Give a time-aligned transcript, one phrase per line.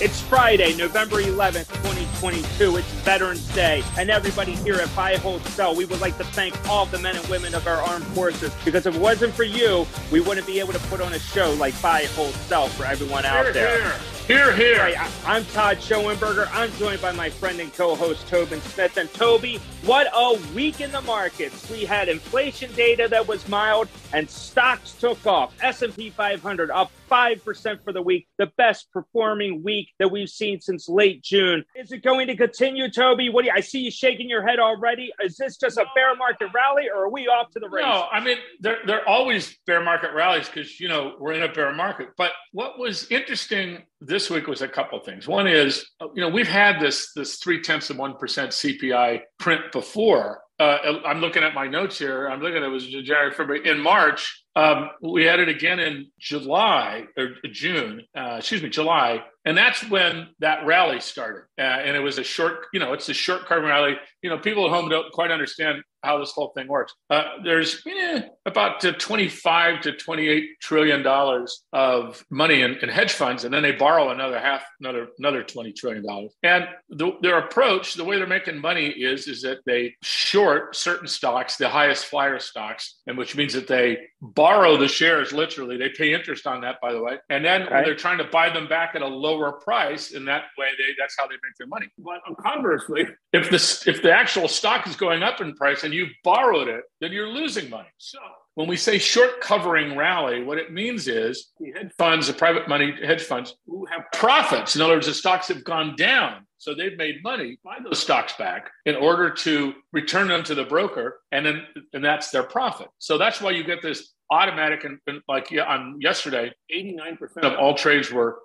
[0.00, 2.76] It's Friday, November 11th, 2022.
[2.76, 3.82] It's Veterans Day.
[3.98, 7.16] And everybody here at Buy Hold Sell, we would like to thank all the men
[7.16, 10.60] and women of our armed forces because if it wasn't for you, we wouldn't be
[10.60, 13.94] able to put on a show like Buy Hold Sell for everyone out Here, there.
[14.28, 14.52] Here.
[14.52, 16.48] Here, I- I'm Todd Schoenberger.
[16.52, 18.98] I'm joined by my friend and co-host Tobin Smith.
[18.98, 21.68] And Toby, what a week in the markets!
[21.70, 25.54] We had inflation data that was mild, and stocks took off.
[25.62, 30.60] S&P 500 up five percent for the week, the best performing week that we've seen
[30.60, 31.64] since late June.
[31.74, 33.30] Is it going to continue, Toby?
[33.30, 35.10] What do you, I see you shaking your head already?
[35.22, 37.88] Is this just a bear market rally, or are we off to the races?
[37.88, 41.52] No, I mean they're they're always bear market rallies because you know we're in a
[41.52, 42.10] bear market.
[42.16, 45.26] But what was interesting this week was a couple things.
[45.26, 49.72] One is you know we've had this this three tenths of one percent CPI print
[49.72, 50.42] before.
[50.60, 52.28] Uh, I'm looking at my notes here.
[52.28, 53.68] I'm looking at it was January, February.
[53.68, 58.02] In March, um, we had it again in July or June.
[58.16, 61.44] Uh, excuse me, July, and that's when that rally started.
[61.58, 63.96] Uh, and it was a short, you know, it's a short covering rally.
[64.22, 66.94] You know, people at home don't quite understand how this whole thing works.
[67.10, 73.12] Uh, there's eh, about uh, 25 to 28 trillion dollars of money in, in, hedge
[73.12, 76.34] funds, and then they borrow another half, another another 20 trillion dollars.
[76.42, 81.08] And the, their approach, the way they're making money is, is that they short certain
[81.08, 85.76] stocks, the highest flyer stocks, and which means that they borrow the shares literally.
[85.76, 87.84] They pay interest on that, by the way, and then Right.
[87.84, 91.16] they're trying to buy them back at a lower price, and that way they that's
[91.18, 91.86] how they make their money.
[91.98, 96.12] But conversely, if the if the actual stock is going up in price and you've
[96.22, 97.88] borrowed it, then you're losing money.
[97.96, 98.18] So
[98.56, 102.68] when we say short covering rally, what it means is the hedge funds, the private
[102.68, 104.76] money hedge funds who have profits.
[104.76, 106.46] In other words, the stocks have gone down.
[106.58, 110.64] So they've made money, buy those stocks back in order to return them to the
[110.64, 111.62] broker, and then
[111.94, 112.88] and that's their profit.
[112.98, 117.54] So that's why you get this automatic and, and like yeah, on yesterday, 89% of
[117.58, 118.40] all trades were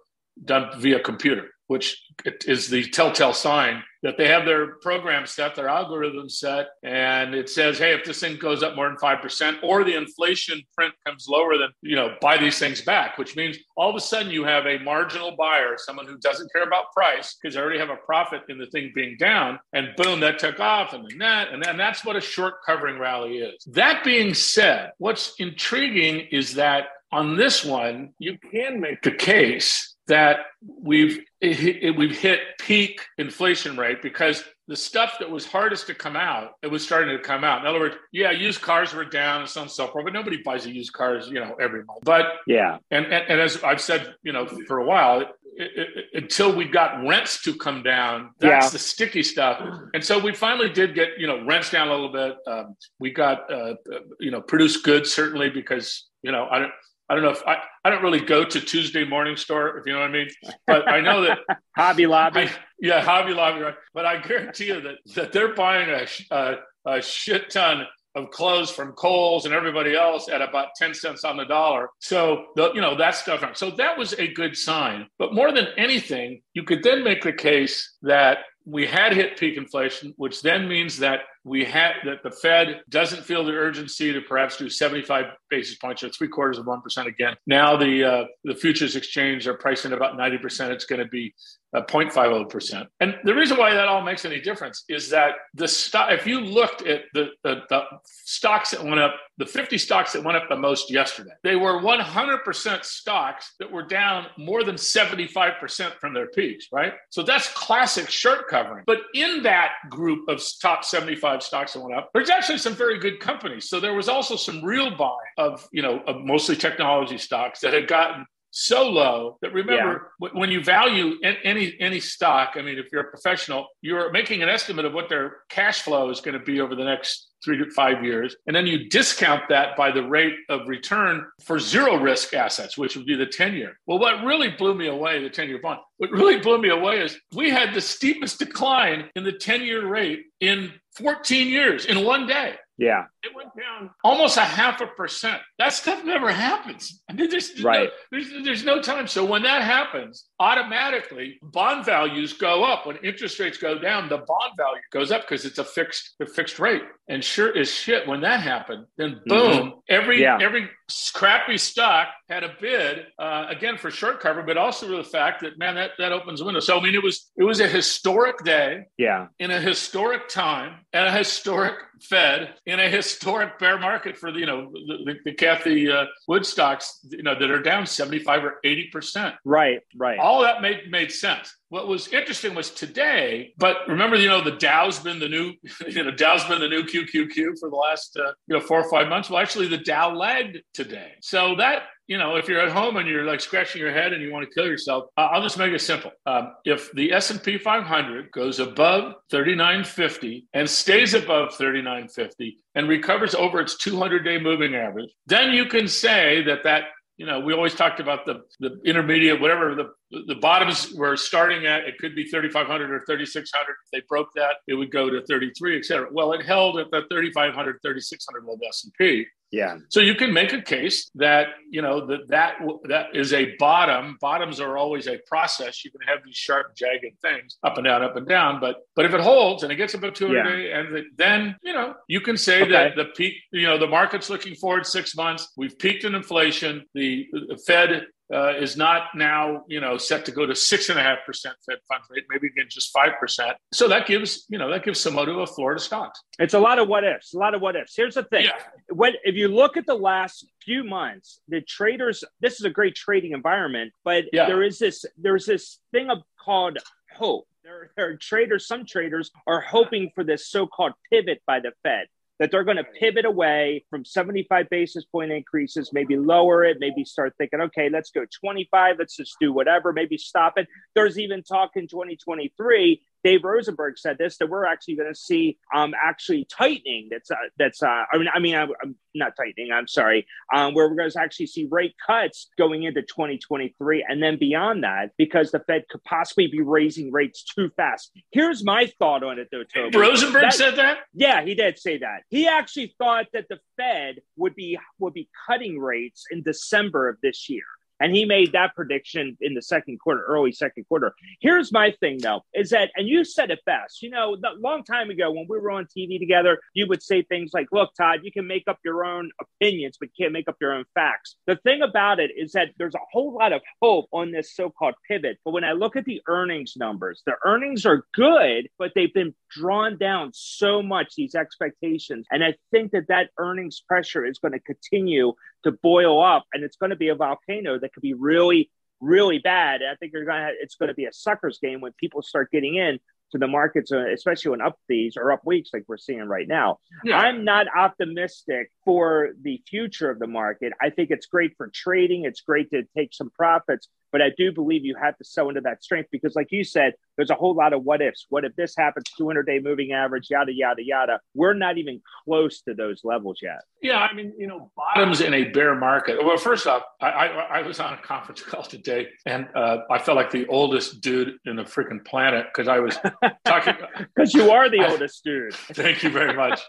[0.45, 2.01] done via computer, which
[2.45, 7.49] is the telltale sign that they have their program set, their algorithm set, and it
[7.49, 11.25] says, hey, if this thing goes up more than 5% or the inflation print comes
[11.27, 14.43] lower than, you know, buy these things back, which means all of a sudden you
[14.43, 17.95] have a marginal buyer, someone who doesn't care about price because they already have a
[18.05, 21.63] profit in the thing being down, and boom, that took off, and then that, and
[21.63, 23.63] then that's what a short covering rally is.
[23.71, 29.95] That being said, what's intriguing is that on this one, you can make the case
[30.07, 30.39] that
[30.81, 36.15] we've it, we've hit peak inflation rate because the stuff that was hardest to come
[36.15, 37.59] out, it was starting to come out.
[37.61, 40.13] In other words, yeah, used cars were down and so on and so forth, but
[40.13, 41.99] nobody buys a used cars, you know, every month.
[42.03, 45.27] But yeah, and and, and as I've said, you know, for a while, it,
[45.57, 48.69] it, it, until we got rents to come down, that's Yeah.
[48.71, 49.61] the sticky stuff.
[49.93, 52.37] And so we finally did get, you know, rents down a little bit.
[52.47, 56.71] Um, we got, uh, uh, you know, produced goods certainly because, you know, I don't.
[57.09, 59.93] I don't know if I, I don't really go to Tuesday morning store, if you
[59.93, 60.29] know what I mean.
[60.65, 61.39] But I know that
[61.77, 62.41] Hobby Lobby.
[62.41, 63.75] I, yeah, Hobby Lobby, right?
[63.93, 66.55] But I guarantee you that, that they're buying a, a,
[66.85, 71.35] a shit ton of clothes from Kohl's and everybody else at about 10 cents on
[71.35, 71.89] the dollar.
[71.99, 73.43] So, the, you know, that stuff.
[73.57, 75.07] So that was a good sign.
[75.17, 79.57] But more than anything, you could then make the case that we had hit peak
[79.57, 84.21] inflation, which then means that we had that the Fed doesn't feel the urgency to
[84.21, 87.35] perhaps do 75 basis points or three quarters of one percent again.
[87.45, 90.71] Now the uh, the futures exchange are pricing about 90 percent.
[90.71, 91.33] It's going to be
[91.73, 92.87] uh, 0.50 percent.
[92.99, 96.11] And the reason why that all makes any difference is that the stock.
[96.11, 100.23] If you looked at the, the the stocks that went up, the 50 stocks that
[100.23, 104.77] went up the most yesterday, they were 100 percent stocks that were down more than
[104.77, 106.67] 75 percent from their peaks.
[106.71, 106.93] Right.
[107.09, 108.83] So that's classic short covering.
[108.85, 112.99] But in that group of top 75 stocks that went up, there's actually some very
[112.99, 113.69] good companies.
[113.69, 117.73] So there was also some real buy of, you know, of mostly technology stocks that
[117.73, 122.77] had gotten so low that remember wh- when you value any any stock i mean
[122.77, 126.37] if you're a professional you're making an estimate of what their cash flow is going
[126.37, 128.35] to be over the next three to five years.
[128.47, 132.95] And then you discount that by the rate of return for zero risk assets which
[132.95, 135.79] would be the 10 year well what really blew me away the 10 year bond
[135.97, 139.87] what really blew me away is we had the steepest decline in the 10 year
[139.87, 144.87] rate in 14 years in one day yeah, it went down almost a half a
[144.87, 145.39] percent.
[145.59, 147.01] That stuff never happens.
[147.07, 147.89] I mean, there's, there's Right.
[148.11, 149.07] No, there's, there's no time.
[149.07, 152.87] So when that happens, automatically bond values go up.
[152.87, 156.25] When interest rates go down, the bond value goes up because it's a fixed a
[156.25, 156.81] fixed rate.
[157.07, 159.29] And sure as shit, when that happened, then mm-hmm.
[159.29, 160.39] boom, every Yeah.
[160.41, 160.69] every
[161.13, 165.57] crappy stock had a bid uh, again for short cover, but also the fact that
[165.57, 166.59] man, that that opens a window.
[166.59, 170.79] So I mean, it was it was a historic day yeah, in a historic time
[170.93, 175.15] and a historic Fed in a historic bear market for the, you know, the, the,
[175.25, 179.35] the Cathie uh, Wood stocks, you know, that are down 75 or 80%.
[179.45, 180.19] Right, right.
[180.19, 181.55] All that made, made sense.
[181.69, 185.53] What was interesting was today, but remember, you know, the Dow's been the new,
[185.87, 188.89] you know, Dow's been the new QQQ for the last, uh, you know, four or
[188.89, 189.29] five months.
[189.29, 191.13] Well, actually, the Dow lagged today.
[191.21, 194.21] So that you know, if you're at home and you're like scratching your head and
[194.21, 196.11] you want to kill yourself, I'll just make it simple.
[196.25, 203.61] Um, if the S&P 500 goes above 3950 and stays above 3950 and recovers over
[203.61, 206.85] its 200-day moving average, then you can say that that
[207.17, 211.65] you know, we always talked about the the intermediate, whatever the the bottoms were starting
[211.65, 211.85] at.
[211.85, 213.71] It could be 3,500 or 3,600.
[213.71, 216.07] If they broke that, it would go to 33, et cetera.
[216.11, 219.25] Well, it held at the 3,500, 3,600 level S&P.
[219.53, 219.77] Yeah.
[219.89, 222.55] So you can make a case that you know that that
[222.85, 224.17] that is a bottom.
[224.19, 225.85] Bottoms are always a process.
[225.85, 228.59] You can have these sharp, jagged things up and down, up and down.
[228.59, 230.79] But but if it holds and it gets above 200 yeah.
[230.79, 232.71] and then you know you can say okay.
[232.71, 233.35] that the peak.
[233.51, 235.53] You know the market's looking forward six months.
[235.55, 236.85] We've peaked in inflation.
[236.95, 240.99] The, the Fed uh, is not now you know set to go to six and
[240.99, 243.55] a half percent Fed funds rate, maybe again just five percent.
[243.73, 246.21] So that gives you know that gives somewhat of a floor to stocks.
[246.39, 247.33] It's a lot of what ifs.
[247.33, 247.93] A lot of what ifs.
[247.95, 248.59] Here's the thing: yeah.
[248.89, 252.23] when if you look at the last few months, the traders.
[252.41, 254.47] This is a great trading environment, but yeah.
[254.47, 256.77] there is this there's this thing of, called
[257.15, 257.47] hope.
[257.63, 258.67] There, there are traders.
[258.67, 262.07] Some traders are hoping for this so-called pivot by the Fed
[262.43, 267.05] that they're going to pivot away from 75 basis point increases, maybe lower it, maybe
[267.05, 270.67] start thinking, okay, let's go 25, let's just do whatever, maybe stop it.
[270.93, 275.57] There's even talk in 2023 Dave Rosenberg said this that we're actually going to see
[275.73, 277.07] um, actually tightening.
[277.09, 279.71] That's uh, that's uh, I mean I mean I'm, I'm not tightening.
[279.71, 280.25] I'm sorry.
[280.53, 284.83] Um, where we're going to actually see rate cuts going into 2023 and then beyond
[284.83, 288.11] that because the Fed could possibly be raising rates too fast.
[288.31, 289.97] Here's my thought on it though, Toby.
[289.97, 290.99] Rosenberg that, said that.
[291.13, 292.23] Yeah, he did say that.
[292.29, 297.17] He actually thought that the Fed would be would be cutting rates in December of
[297.21, 297.63] this year.
[298.03, 301.15] And he made that prediction in the second quarter, early second quarter.
[301.39, 304.83] Here's my thing, though, is that, and you said it best, you know, a long
[304.83, 308.19] time ago when we were on TV together, you would say things like, look, Todd,
[308.23, 311.37] you can make up your own opinions, but can't make up your own facts.
[311.47, 314.69] The thing about it is that there's a whole lot of hope on this so
[314.69, 315.37] called pivot.
[315.45, 319.33] But when I look at the earnings numbers, the earnings are good, but they've been
[319.49, 322.25] drawn down so much, these expectations.
[322.31, 326.63] And I think that that earnings pressure is going to continue to boil up and
[326.63, 328.69] it's going to be a volcano that could be really
[329.01, 331.91] really bad i think you're going to it's going to be a suckers game when
[331.93, 332.99] people start getting in
[333.33, 336.47] to the markets, uh, especially when up these or up weeks like we're seeing right
[336.47, 336.79] now.
[337.03, 337.17] Yeah.
[337.17, 340.71] I'm not optimistic for the future of the market.
[340.81, 342.25] I think it's great for trading.
[342.25, 345.61] It's great to take some profits, but I do believe you have to sell into
[345.61, 348.27] that strength because, like you said, there's a whole lot of what ifs.
[348.29, 349.05] What if this happens?
[349.17, 351.19] 200 day moving average, yada yada yada.
[351.33, 353.61] We're not even close to those levels yet.
[353.81, 356.23] Yeah, I mean, you know, bottoms in a bear market.
[356.23, 357.25] Well, first off, I, I,
[357.59, 361.37] I was on a conference call today, and uh, I felt like the oldest dude
[361.45, 362.97] in the freaking planet because I was
[363.45, 363.73] talking.
[364.15, 365.53] Because you are the I, oldest dude.
[365.73, 366.61] Thank you very much.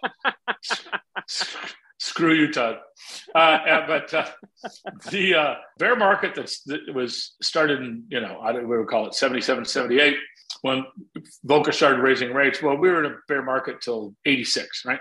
[1.99, 2.79] Screw you, Todd.
[3.35, 4.27] Uh, but uh,
[5.11, 9.07] the uh, bear market that was started in, you know, I don't we would call
[9.07, 10.17] it 77, 78,
[10.63, 10.85] when
[11.47, 12.63] Volcker started raising rates.
[12.63, 15.01] Well, we were in a bear market till 86, right?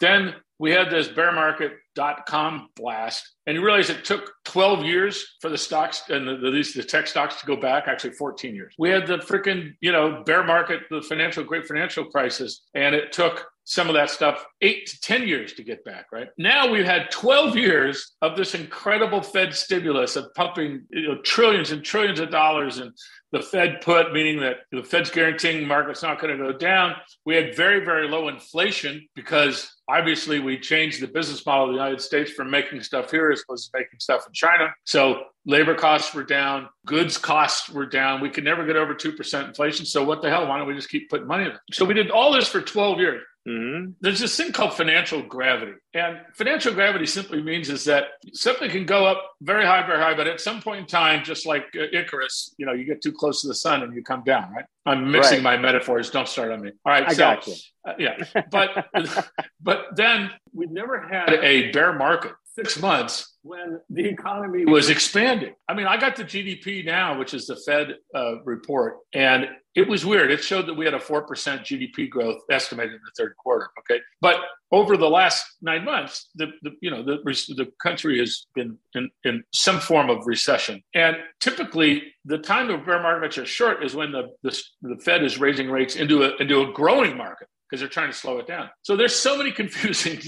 [0.00, 4.84] Then we had this bear market dot com blast, and you realize it took 12
[4.84, 8.54] years for the stocks and the, the, the tech stocks to go back, actually 14
[8.54, 8.74] years.
[8.78, 13.12] We had the freaking, you know, bear market, the financial, great financial crisis, and it
[13.12, 16.28] took some of that stuff eight to 10 years to get back, right?
[16.36, 21.70] Now we've had 12 years of this incredible Fed stimulus of pumping you know, trillions
[21.70, 22.92] and trillions of dollars and
[23.30, 26.94] the Fed put, meaning that the Fed's guaranteeing market's not going to go down.
[27.24, 31.76] We had very, very low inflation because obviously we changed the business model of the
[31.76, 34.74] United States from making stuff here as opposed to making stuff in China.
[34.84, 38.20] So labor costs were down, goods costs were down.
[38.20, 39.86] We could never get over 2% inflation.
[39.86, 40.46] So what the hell?
[40.46, 41.58] Why don't we just keep putting money in it?
[41.72, 43.22] So we did all this for 12 years.
[43.48, 43.92] Mm-hmm.
[44.00, 45.72] There's this thing called financial gravity.
[45.94, 50.14] And financial gravity simply means is that something can go up very high, very high,
[50.14, 53.12] but at some point in time, just like uh, Icarus, you know, you get too
[53.12, 54.64] close to the sun and you come down, right?
[54.86, 55.56] I'm mixing right.
[55.56, 56.10] my metaphors.
[56.10, 56.70] Don't start on me.
[56.84, 57.06] All right.
[57.06, 57.54] I so, got you.
[57.86, 58.42] Uh, yeah.
[58.50, 58.86] But,
[59.60, 65.54] but then we've never had a bear market six months when the economy was expanding.
[65.68, 69.88] I mean, I got the GDP now, which is the Fed uh, report, and it
[69.88, 70.30] was weird.
[70.30, 73.70] It showed that we had a 4% GDP growth estimated in the third quarter.
[73.80, 74.00] Okay.
[74.20, 74.36] But
[74.70, 79.10] over the last nine months, the, the you know, the, the country has been in,
[79.24, 80.82] in some form of recession.
[80.94, 85.24] And typically the time of bear market is short is when the, the, the Fed
[85.24, 88.46] is raising rates into a, into a growing market because they're trying to slow it
[88.46, 88.68] down.
[88.82, 90.20] So there's so many confusing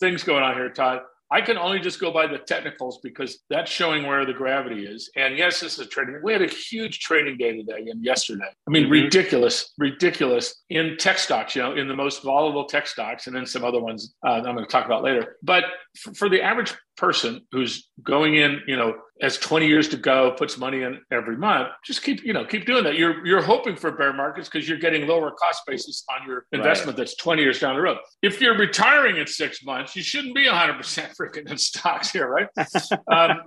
[0.00, 1.00] things going on here, Todd.
[1.30, 5.10] I can only just go by the technicals because that's showing where the gravity is.
[5.16, 6.20] And yes, this is trading.
[6.22, 8.48] We had a huge trading day today and yesterday.
[8.66, 8.92] I mean, mm-hmm.
[8.92, 13.44] ridiculous, ridiculous in tech stocks, you know, in the most volatile tech stocks, and then
[13.44, 15.36] some other ones uh, I'm going to talk about later.
[15.42, 15.64] But
[15.98, 20.58] for, the average person who's going in, you know, has 20 years to go, puts
[20.58, 22.96] money in every month, just keep, you know, keep doing that.
[22.96, 26.98] You're you're hoping for bear markets because you're getting lower cost basis on your investment
[26.98, 27.04] right.
[27.04, 27.98] that's 20 years down the road.
[28.22, 30.80] If you're retiring in six months, you shouldn't be 100%
[31.16, 32.48] freaking in stocks here, right?
[33.12, 33.40] um,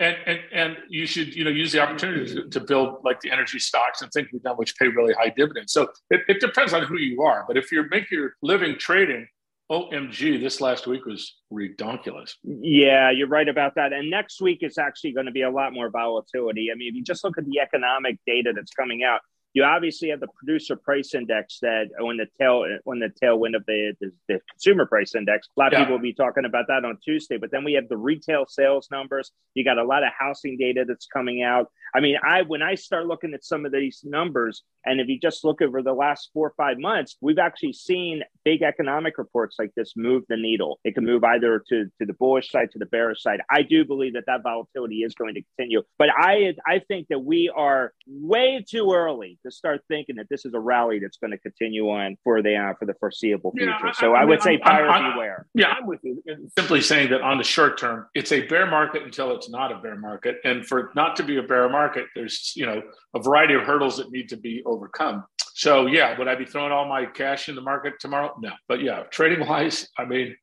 [0.00, 3.30] and, and and you should you know use the opportunity to, to, build like the
[3.30, 5.72] energy stocks and things we've done which pay really high dividends.
[5.72, 9.28] So it, it depends on who you are, but if you're making your living trading,
[9.70, 12.34] OMG, this last week was redonkulous.
[12.42, 13.92] Yeah, you're right about that.
[13.92, 16.70] And next week is actually going to be a lot more volatility.
[16.72, 19.20] I mean, if you just look at the economic data that's coming out,
[19.52, 23.64] you obviously have the producer price index that when the tail when the tailwind of
[23.66, 25.48] the, the, the consumer price index.
[25.56, 25.78] A lot of yeah.
[25.80, 27.36] people will be talking about that on Tuesday.
[27.36, 29.32] But then we have the retail sales numbers.
[29.54, 31.70] You got a lot of housing data that's coming out.
[31.94, 35.18] I mean, I when I start looking at some of these numbers, and if you
[35.18, 39.56] just look over the last four or five months, we've actually seen big economic reports
[39.58, 40.78] like this move the needle.
[40.84, 43.40] It can move either to, to the bullish side to the bearish side.
[43.50, 47.18] I do believe that that volatility is going to continue, but I I think that
[47.18, 51.30] we are way too early to start thinking that this is a rally that's going
[51.30, 53.70] to continue on for the uh, for the foreseeable future.
[53.70, 55.46] Yeah, I, so I, I, would say buyer beware.
[55.54, 56.22] Yeah, I'm with you.
[56.58, 59.78] Simply saying that on the short term, it's a bear market until it's not a
[59.78, 62.82] bear market, and for not to be a bear market, there's you know
[63.14, 65.24] a variety of hurdles that need to be overcome.
[65.54, 68.34] So yeah, would I be throwing all my cash in the market tomorrow?
[68.40, 70.36] No, but yeah, trading wise, I mean,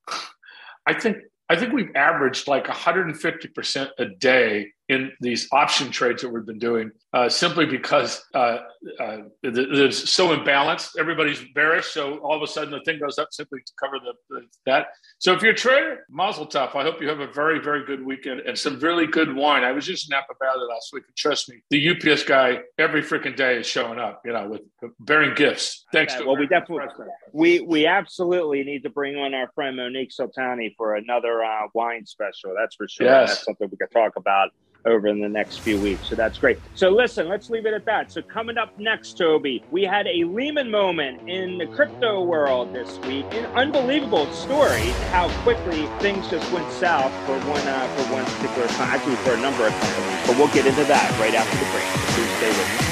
[0.86, 1.18] I think
[1.50, 6.60] I think we've averaged like 150% a day in these option trades that we've been
[6.60, 8.60] doing uh, simply because uh,
[9.00, 10.92] uh, it's so imbalanced.
[11.00, 14.14] Everybody's bearish, so all of a sudden the thing goes up simply to cover the,
[14.30, 14.88] the that.
[15.20, 16.76] So if you're a trader, mazel tov.
[16.76, 19.64] I hope you have a very very good weekend and some really good wine.
[19.64, 23.02] I was just in Napa Valley last week, and trust me, the UPS guy every
[23.02, 24.22] freaking day is showing up.
[24.24, 24.62] You know, with
[25.00, 25.86] bearing gifts.
[25.92, 26.14] Thanks.
[26.14, 26.86] Yeah, well, we definitely
[27.34, 32.06] we we absolutely need to bring on our friend Monique Sultani for another uh, wine
[32.06, 32.54] special.
[32.58, 33.08] That's for sure.
[33.08, 33.30] Yes.
[33.30, 34.52] That's something we could talk about
[34.86, 36.08] over in the next few weeks.
[36.08, 36.60] So that's great.
[36.76, 38.12] So listen, let's leave it at that.
[38.12, 43.00] So coming up next, Toby, we had a Lehman moment in the crypto world this
[43.00, 43.26] week.
[43.32, 48.68] An unbelievable story how quickly things just went south for one uh, for one particular
[48.70, 50.28] time, actually for a number of companies.
[50.28, 51.86] But we'll get into that right after the break.
[52.16, 52.87] So stay with us.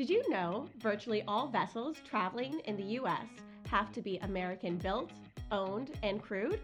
[0.00, 3.26] Did you know virtually all vessels traveling in the U.S.
[3.68, 5.10] have to be American built,
[5.52, 6.58] owned, and crewed?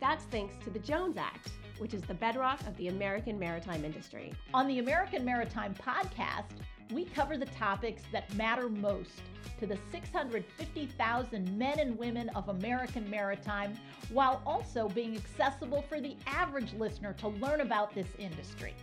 [0.00, 4.34] That's thanks to the Jones Act, which is the bedrock of the American maritime industry.
[4.52, 6.56] On the American Maritime Podcast,
[6.90, 9.22] we cover the topics that matter most
[9.60, 13.78] to the 650,000 men and women of American maritime
[14.10, 18.74] while also being accessible for the average listener to learn about this industry.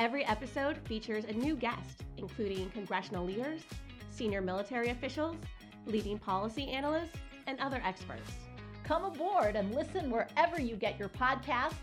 [0.00, 3.60] Every episode features a new guest, including congressional leaders,
[4.10, 5.36] senior military officials,
[5.84, 8.30] leading policy analysts, and other experts.
[8.82, 11.74] Come aboard and listen wherever you get your podcasts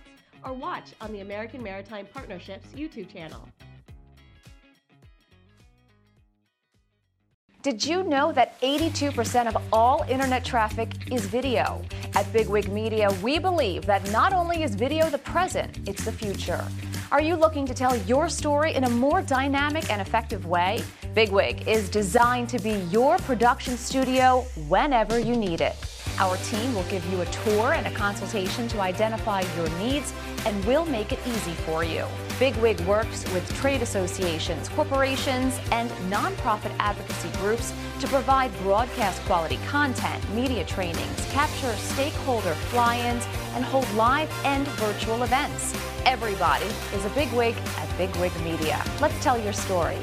[0.43, 3.47] or watch on the American Maritime Partnerships YouTube channel.
[7.61, 11.83] Did you know that 82% of all internet traffic is video?
[12.15, 16.65] At Bigwig Media, we believe that not only is video the present, it's the future.
[17.09, 20.83] Are you looking to tell your story in a more dynamic and effective way?
[21.15, 25.77] Bigwig is designed to be your production studio whenever you need it.
[26.19, 30.13] Our team will give you a tour and a consultation to identify your needs,
[30.47, 32.05] and we'll make it easy for you.
[32.39, 40.23] Bigwig works with trade associations, corporations, and nonprofit advocacy groups to provide broadcast quality content,
[40.33, 43.25] media trainings, capture stakeholder fly ins,
[43.55, 45.73] and hold live and virtual events.
[46.05, 48.81] Everybody is a bigwig at Bigwig Media.
[49.01, 49.97] Let's tell your story.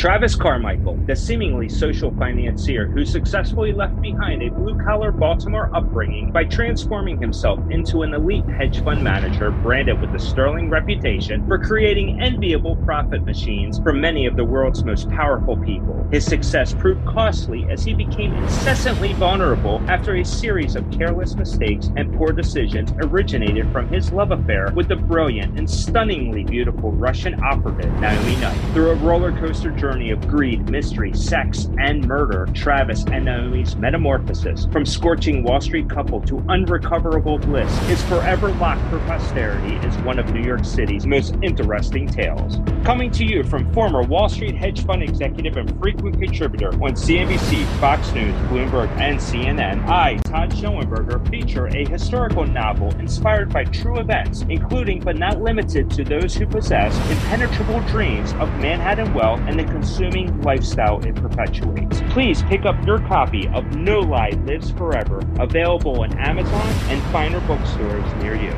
[0.00, 6.32] Travis Carmichael, the seemingly social financier who successfully left behind a blue collar Baltimore upbringing
[6.32, 11.58] by transforming himself into an elite hedge fund manager branded with a sterling reputation for
[11.58, 16.08] creating enviable profit machines for many of the world's most powerful people.
[16.10, 21.90] His success proved costly as he became incessantly vulnerable after a series of careless mistakes
[21.96, 27.38] and poor decisions originated from his love affair with the brilliant and stunningly beautiful Russian
[27.44, 28.56] operative Naomi Knight.
[28.72, 33.74] Through a roller coaster journey, journey of greed, mystery, sex, and murder, Travis and Naomi's
[33.74, 39.96] metamorphosis from scorching Wall Street couple to unrecoverable bliss is forever locked for posterity as
[40.04, 42.60] one of New York City's most interesting tales.
[42.84, 47.66] Coming to you from former Wall Street hedge fund executive and frequent contributor on CNBC,
[47.80, 53.98] Fox News, Bloomberg, and CNN, I, Todd Schoenberger, feature a historical novel inspired by true
[53.98, 59.58] events, including but not limited to those who possess impenetrable dreams of Manhattan wealth and
[59.58, 62.02] the consuming lifestyle it perpetuates.
[62.10, 67.40] Please pick up your copy of No Lie Lives Forever, available on Amazon and finer
[67.46, 68.52] bookstores near you.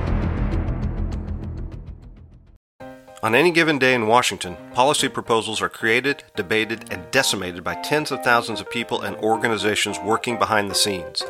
[3.23, 8.11] On any given day in Washington, policy proposals are created, debated, and decimated by tens
[8.11, 11.23] of thousands of people and organizations working behind the scenes.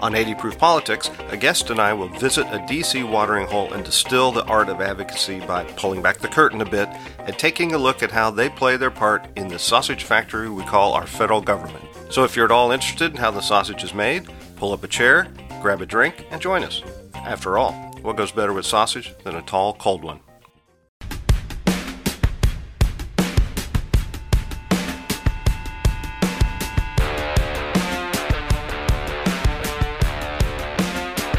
[0.00, 3.84] On 80 Proof Politics, a guest and I will visit a DC watering hole and
[3.84, 6.88] distill the art of advocacy by pulling back the curtain a bit
[7.18, 10.62] and taking a look at how they play their part in the sausage factory we
[10.62, 11.84] call our federal government.
[12.10, 14.88] So if you're at all interested in how the sausage is made, pull up a
[14.88, 15.26] chair,
[15.60, 16.80] grab a drink, and join us.
[17.14, 20.20] After all, what goes better with sausage than a tall, cold one?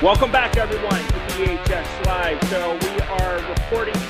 [0.02, 2.42] Welcome back, everyone, to BHS Live.
[2.46, 4.09] So we are on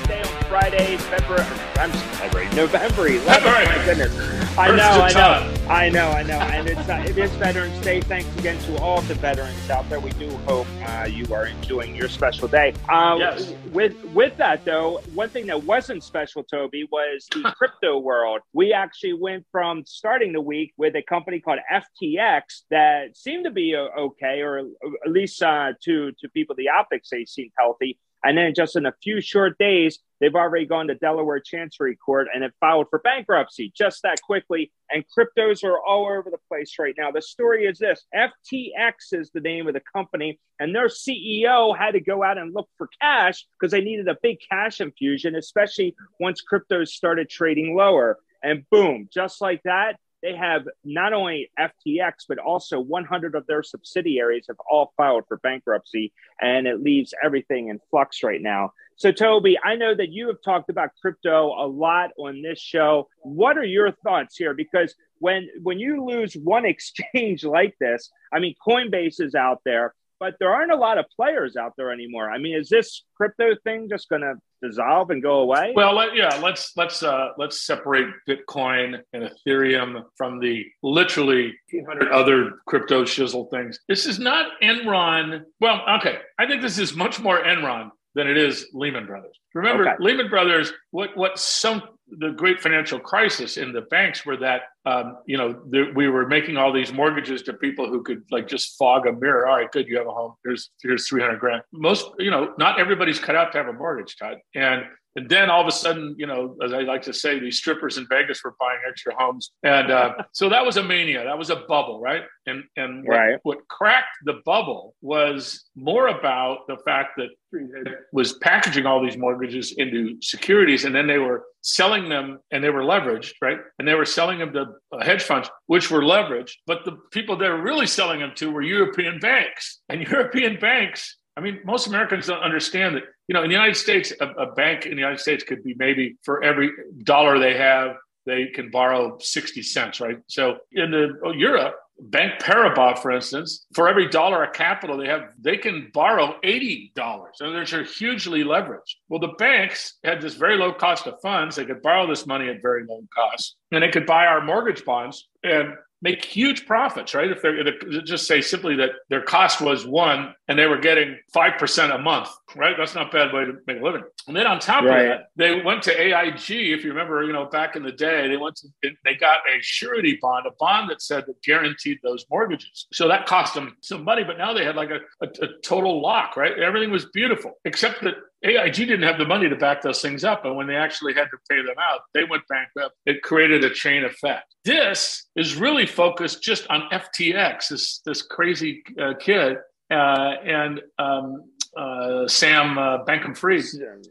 [0.50, 1.46] Friday, February.
[1.76, 3.20] I'm February, November 11th.
[3.20, 3.66] February.
[3.66, 4.58] My goodness.
[4.58, 6.38] I know, I know, I know, I know.
[6.40, 8.00] And it's uh, it is Veterans Day.
[8.00, 10.00] Thanks again to all the veterans out there.
[10.00, 12.74] We do hope uh, you are enjoying your special day.
[12.88, 13.54] Uh, Yes.
[13.72, 18.40] With with that though, one thing that wasn't special, Toby, was the crypto world.
[18.52, 23.52] We actually went from starting the week with a company called FTX that seemed to
[23.52, 28.00] be uh, okay, or at least uh, to to people the optics they seemed healthy.
[28.24, 32.28] And then just in a few short days, they've already gone to Delaware Chancery Court
[32.32, 34.72] and have filed for bankruptcy just that quickly.
[34.90, 37.10] And cryptos are all over the place right now.
[37.10, 41.92] The story is this FTX is the name of the company, and their CEO had
[41.92, 45.94] to go out and look for cash because they needed a big cash infusion, especially
[46.18, 48.18] once cryptos started trading lower.
[48.42, 53.62] And boom, just like that, they have not only FTX, but also 100 of their
[53.62, 58.72] subsidiaries have all filed for bankruptcy, and it leaves everything in flux right now.
[58.96, 63.08] So, Toby, I know that you have talked about crypto a lot on this show.
[63.20, 64.52] What are your thoughts here?
[64.52, 69.94] Because when when you lose one exchange like this, I mean, Coinbase is out there,
[70.18, 72.30] but there aren't a lot of players out there anymore.
[72.30, 75.72] I mean, is this crypto thing just going to dissolve and go away?
[75.74, 82.10] Well, let, yeah, let's let's uh, let's separate Bitcoin and Ethereum from the literally 200
[82.12, 83.78] other crypto shizzle things.
[83.88, 85.42] This is not Enron.
[85.60, 89.38] Well, okay, I think this is much more Enron than it is Lehman Brothers.
[89.54, 89.96] Remember, Okay.
[90.00, 90.72] Lehman Brothers.
[90.90, 91.84] What what sunk
[92.18, 96.26] the great financial crisis in the banks were that um, you know the, we were
[96.26, 99.46] making all these mortgages to people who could like just fog a mirror.
[99.46, 100.34] All right, good, you have a home.
[100.44, 101.62] Here's here's 300 grand.
[101.72, 104.84] Most you know, not everybody's cut out to have a mortgage, Todd, and
[105.16, 107.98] and then all of a sudden, you know, as I like to say, these strippers
[107.98, 111.24] in Vegas were buying extra homes, and uh, so that was a mania.
[111.24, 112.22] That was a bubble, right?
[112.46, 113.38] And and what, Right.
[113.42, 119.16] what cracked the bubble was more about the fact that it was packaging all these
[119.16, 123.58] mortgages into securities, and then they were selling them, and they were leveraged, right?
[123.78, 126.52] And they were selling them to uh, hedge funds, which were leveraged.
[126.66, 131.16] But the people they were really selling them to were European banks, and European banks
[131.36, 134.52] I mean, most Americans don't understand that, you know, in the United States, a, a
[134.54, 136.72] bank in the United States could be maybe for every
[137.04, 137.94] dollar they have,
[138.26, 140.18] they can borrow 60 cents, right?
[140.26, 145.06] So in the oh, Europe, Bank Paribas, for instance, for every dollar of capital they
[145.06, 146.90] have, they can borrow $80.
[147.38, 148.96] And they're hugely leveraged.
[149.08, 151.54] Well, the banks had this very low cost of funds.
[151.54, 154.84] They could borrow this money at very low cost and they could buy our mortgage
[154.84, 157.30] bonds and make huge profits, right?
[157.30, 161.18] If they're if- just say simply that their cost was one and they were getting
[161.34, 162.76] 5% a month, right?
[162.76, 164.02] That's not a bad way to make a living.
[164.26, 165.00] And then on top Right.
[165.02, 166.72] of that, they went to AIG.
[166.72, 168.68] If you remember, you know, back in the day, they went to,
[169.04, 172.86] they got a surety bond, a bond that said that guaranteed those mortgages.
[172.92, 176.00] So that cost them some money, but now they had like a, a, a total
[176.02, 176.58] lock, right?
[176.58, 180.44] Everything was beautiful, except that AIG didn't have the money to back those things up.
[180.44, 182.96] And when they actually had to pay them out, they went bankrupt.
[183.06, 184.54] It created a chain effect.
[184.64, 189.58] This is really focused just on FTX, this, this crazy uh, kid,
[189.90, 191.44] uh, and um,
[191.76, 193.60] uh, Sam uh, Bankman-Fried,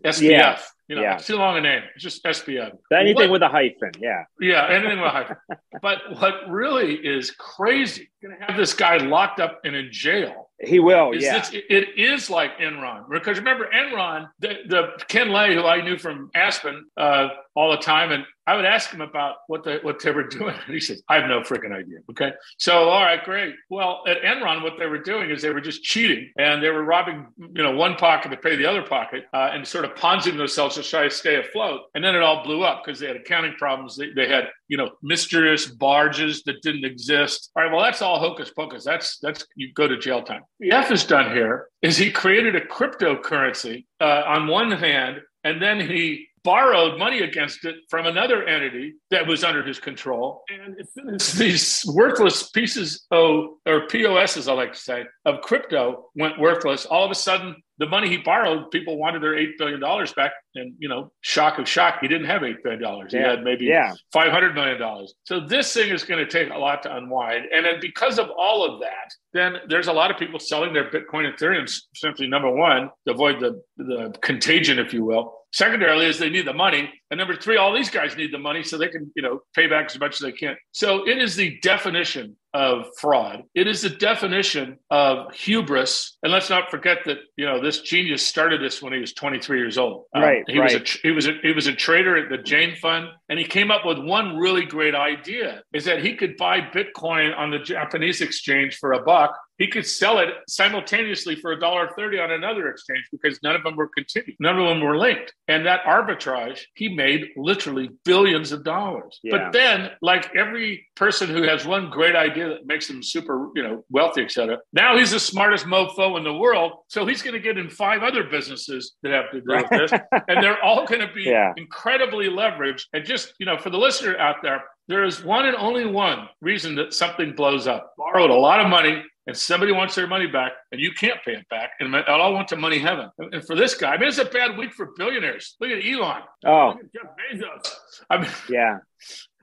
[0.04, 0.22] SBF.
[0.22, 0.60] Yeah.
[0.88, 1.16] You know, Yeah.
[1.16, 1.84] it's too long a name.
[1.94, 2.72] It's just SBF.
[2.92, 4.24] Anything What- with a hyphen, yeah.
[4.42, 5.36] yeah, anything with a hyphen.
[5.84, 10.50] but what really is crazy, going to have this guy locked up and in jail.
[10.60, 11.38] He will, Is yeah.
[11.40, 15.98] this, it is like Enron because remember Enron, the, the Ken Lay, who I knew
[15.98, 18.14] from Aspen, uh, all the time.
[18.14, 21.04] And I would ask him about what they what they were doing, and he says,
[21.10, 23.54] "I have no freaking idea." Okay, so all right, great.
[23.70, 26.84] Well, at Enron, what they were doing is they were just cheating, and they were
[26.84, 30.38] robbing, you know, one pocket to pay the other pocket, uh, and sort of ponzing
[30.38, 31.82] themselves to try to stay afloat.
[31.94, 33.98] And then it all blew up because they had accounting problems.
[33.98, 37.52] They, they had, you know, mysterious barges that didn't exist.
[37.56, 38.86] All right, well, that's all hocus pocus.
[38.86, 40.44] That's that's you go to jail time.
[40.62, 45.62] The F is done here is he created a cryptocurrency uh, on one hand, and
[45.62, 50.44] then he borrowed money against it from another entity that was under his control.
[50.50, 56.86] And these worthless pieces of, or POSs, I like to say, of crypto went worthless.
[56.86, 59.80] All of a sudden, the money he borrowed, people wanted their $8 billion
[60.16, 60.34] back.
[60.56, 63.08] And, you know, shock of shock, he didn't have $8 billion.
[63.10, 63.94] He had maybe yeah.
[64.16, 65.08] $500 million.
[65.24, 67.46] So this thing is going to take a lot to unwind.
[67.54, 70.90] And then because of all of that, then there's a lot of people selling their
[70.90, 75.36] Bitcoin and Ethereum simply, number one, to avoid the, the contagion, if you will.
[75.52, 76.90] Secondarily, is they need the money.
[77.10, 79.68] And number three, all these guys need the money so they can, you know, pay
[79.68, 80.56] back as much as they can.
[80.72, 83.44] So it is the definition of fraud.
[83.54, 86.18] It is the definition of hubris.
[86.24, 89.60] And let's not forget that you know this genius started this when he was 23
[89.60, 90.06] years old.
[90.14, 90.39] Um, right.
[90.48, 90.74] He right.
[90.74, 93.46] was a he was a, he was a trader at the Jane Fund, and he
[93.46, 97.60] came up with one really great idea: is that he could buy Bitcoin on the
[97.60, 102.32] Japanese exchange for a buck he could sell it simultaneously for a dollar thirty on
[102.32, 105.84] another exchange because none of them were continued, none of them were linked, and that
[105.84, 109.20] arbitrage he made literally billions of dollars.
[109.22, 109.38] Yeah.
[109.38, 113.62] But then, like every person who has one great idea that makes them super, you
[113.62, 117.36] know, wealthy, et cetera, now he's the smartest mofo in the world, so he's going
[117.36, 119.92] to get in five other businesses that have to do with this,
[120.28, 121.54] and they're all going to be yeah.
[121.58, 122.84] incredibly leveraged.
[122.94, 126.30] And just you know, for the listener out there, there is one and only one
[126.42, 127.94] reason that something blows up.
[127.98, 131.34] Borrowed a lot of money and somebody wants their money back and you can't pay
[131.34, 131.72] it back.
[131.80, 133.10] And it all went to money heaven.
[133.18, 135.56] And for this guy i mean it's a bad week for billionaires.
[135.60, 136.22] Look at elon.
[136.46, 136.74] Oh.
[136.94, 137.74] Jeff bezos.
[138.10, 138.78] I mean yeah.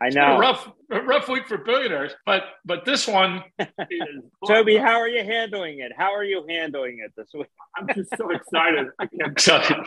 [0.00, 3.42] I know a rough rough week for billionaires but but this one
[4.46, 5.92] toby how are you handling it?
[5.96, 7.48] How are you handling it this week?
[7.76, 8.88] I'm just so excited.
[8.98, 9.84] I can't tell you.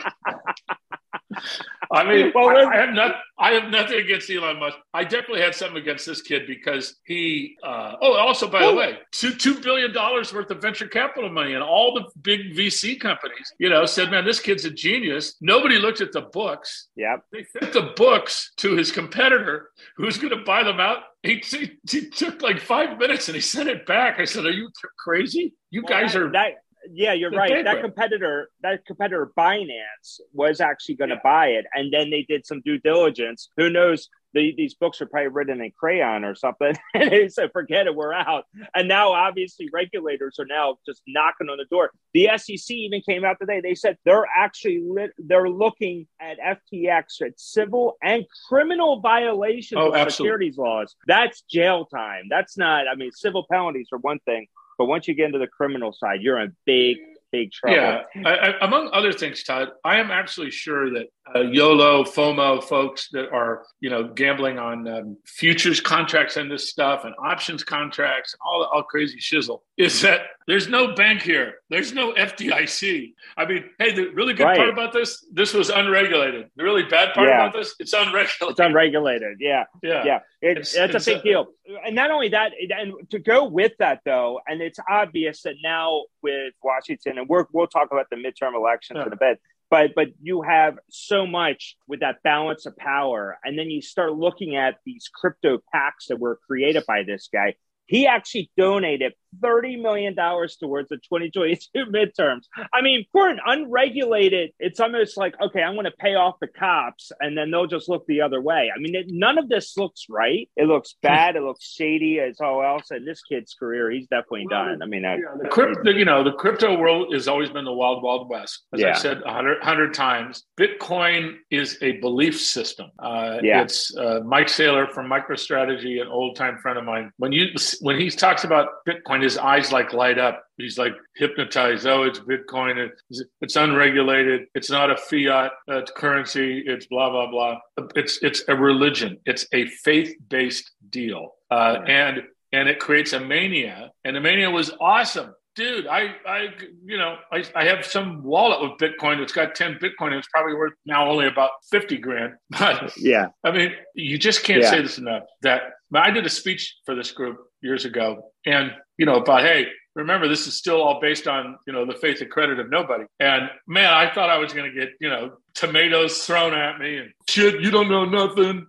[1.92, 4.76] I mean, well, I, I, have not, I have nothing against Elon Musk.
[4.94, 7.56] I definitely had something against this kid because he.
[7.64, 11.29] Uh, oh, also by well, the way, two two billion dollars worth of venture capital
[11.32, 15.36] money, and all the big VC companies, you know, said, "Man, this kid's a genius."
[15.40, 16.88] Nobody looked at the books.
[16.96, 17.24] Yep.
[17.32, 21.02] They sent the books to his competitor, who's going to buy them out.
[21.22, 24.18] He, he, he, took like five minutes and he sent it back.
[24.18, 25.54] I said, "Are you crazy?
[25.70, 26.54] You well, guys are." That,
[26.92, 27.64] yeah, you're right.
[27.64, 31.20] That competitor, that competitor Binance was actually going to yeah.
[31.22, 33.48] buy it, and then they did some due diligence.
[33.56, 34.08] Who knows?
[34.34, 37.94] The, these books are probably written in crayon or something, and they said, "Forget it,
[37.94, 41.90] we're out." And now, obviously, regulators are now just knocking on the door.
[42.14, 43.60] The SEC even came out today.
[43.60, 49.88] They said they're actually lit, they're looking at FTX at civil and criminal violations oh,
[49.88, 50.12] of absolutely.
[50.12, 50.94] securities laws.
[51.06, 52.24] That's jail time.
[52.28, 52.86] That's not.
[52.88, 54.46] I mean, civil penalties are one thing
[54.80, 56.96] but once you get into the criminal side, you're in big,
[57.30, 57.76] big trouble.
[57.76, 58.02] Yeah.
[58.24, 63.08] I, I, among other things, Todd, I am absolutely sure that uh, YOLO, FOMO folks
[63.10, 68.34] that are, you know, gambling on um, futures contracts and this stuff and options contracts
[68.34, 71.54] and all, all crazy shizzle is that there's no bank here.
[71.68, 73.14] There's no FDIC.
[73.36, 74.56] I mean, hey, the really good right.
[74.56, 76.50] part about this, this was unregulated.
[76.56, 77.42] The really bad part yeah.
[77.42, 78.50] about this, it's unregulated.
[78.50, 79.36] It's unregulated.
[79.40, 79.64] Yeah.
[79.82, 80.04] Yeah.
[80.04, 80.18] Yeah.
[80.42, 81.46] It, it's, it's, it's, a big deal.
[81.86, 86.04] And not only that, and to go with that though, and it's obvious that now
[86.22, 89.06] with Washington, and we're, we'll talk about the midterm elections yeah.
[89.06, 89.40] in a bit,
[89.70, 93.38] but but you have so much with that balance of power.
[93.44, 97.54] And then you start looking at these crypto PACs that were created by this guy
[97.90, 102.42] he actually donated $30 million towards the 2022 midterms.
[102.72, 106.46] I mean, for an unregulated, it's almost like, okay, I'm going to pay off the
[106.46, 108.70] cops and then they'll just look the other way.
[108.74, 110.48] I mean, it, none of this looks right.
[110.56, 111.36] It looks bad.
[111.36, 112.90] it looks shady as all else.
[112.90, 114.82] And this kid's career, he's definitely well, done.
[114.82, 118.02] I mean, yeah, the crypto, you know, the crypto world has always been the wild,
[118.02, 118.66] wild west.
[118.72, 118.90] As yeah.
[118.90, 122.90] I said a hundred times, Bitcoin is a belief system.
[122.98, 123.62] Uh, yeah.
[123.62, 127.10] It's uh, Mike Saylor from MicroStrategy, an old time friend of mine.
[127.18, 127.46] When you
[127.80, 130.42] when he talks about Bitcoin, his eyes like light up.
[130.56, 131.86] He's like hypnotized.
[131.86, 132.90] Oh, it's Bitcoin.
[133.10, 134.42] It's, it's unregulated.
[134.54, 136.62] It's not a fiat uh, currency.
[136.66, 137.58] It's blah blah blah.
[137.96, 139.18] It's it's a religion.
[139.24, 143.90] It's a faith based deal, uh, and and it creates a mania.
[144.04, 146.48] And the mania was awesome dude, I, I,
[146.84, 150.16] you know, I, I have some wallet with Bitcoin that's got 10 Bitcoin.
[150.16, 152.34] It's probably worth now only about 50 grand.
[152.58, 154.70] But yeah, I mean, you just can't yeah.
[154.70, 155.62] say this enough that
[155.94, 160.28] I did a speech for this group years ago and, you know, about, hey, remember
[160.28, 163.04] this is still all based on you know the faith and credit of nobody.
[163.18, 166.98] And man, I thought I was going to get you know tomatoes thrown at me
[166.98, 167.60] and shit.
[167.60, 168.66] You don't know nothing.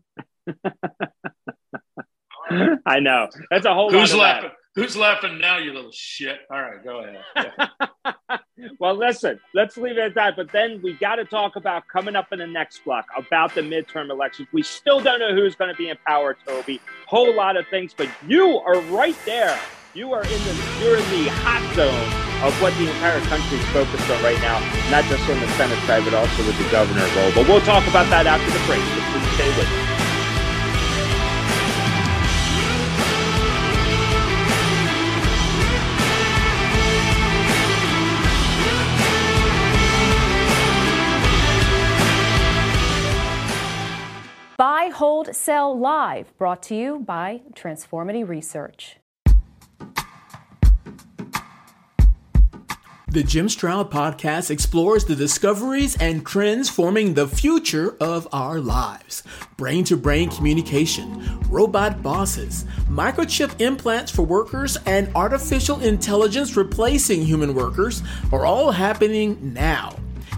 [2.85, 3.91] I know that's a whole.
[3.91, 4.49] Who's laughing?
[4.49, 4.55] That.
[4.81, 6.37] Who's laughing now, you little shit?
[6.49, 7.19] All right, go ahead.
[7.35, 8.37] Yeah.
[8.79, 10.35] well, listen, let's leave it at that.
[10.35, 13.61] But then we got to talk about coming up in the next block about the
[13.61, 14.47] midterm elections.
[14.51, 16.79] We still don't know who's going to be in power, Toby.
[17.07, 19.59] Whole lot of things, but you are right there.
[19.93, 23.65] You are in the you're in the hot zone of what the entire country is
[23.67, 27.05] focused on right now, not just on the Senate side, but also with the governor
[27.15, 27.31] role.
[27.35, 28.79] But we'll talk about that after the break.
[28.79, 30.00] So please stay with us.
[45.01, 48.97] Buy, Hold, Sell Live, brought to you by Transformity Research.
[53.07, 59.23] The Jim Stroud podcast explores the discoveries and trends forming the future of our lives.
[59.57, 67.55] Brain to brain communication, robot bosses, microchip implants for workers, and artificial intelligence replacing human
[67.55, 69.95] workers are all happening now.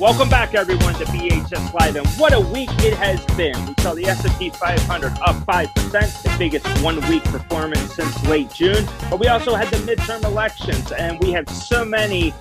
[0.00, 3.54] Welcome back, everyone, to BHS Live, and what a week it has been.
[3.66, 8.88] We saw the S&P 500 up five percent, the biggest one-week performance since late June.
[9.10, 12.32] But we also had the midterm elections, and we have so many,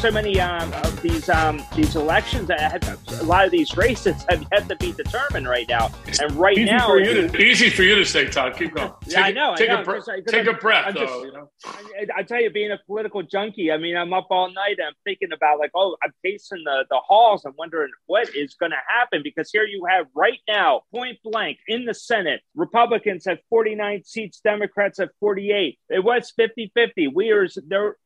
[0.00, 2.50] so many um, of these um, these elections.
[2.50, 5.92] Have, a lot of these races have yet to be determined right now.
[6.20, 8.56] And right easy now, for you to, easy for you to say, Todd.
[8.56, 8.90] Keep going.
[9.04, 9.54] Take, yeah, I know.
[9.54, 11.06] Take I know, a, cause, take I'm, a breath, I'm though.
[11.06, 14.26] Just, you know, I, I, tell you, being a political junkie, I mean, I'm up
[14.30, 14.78] all night.
[14.78, 17.44] and I'm thinking about like, oh, I'm pacing the the halls.
[17.44, 21.58] I'm wondering what is going to happen because here you have right now, point blank
[21.68, 25.78] in the Senate, Republicans have 49 seats, Democrats have 48.
[25.90, 27.08] It was 50 50.
[27.08, 27.96] Where's, there,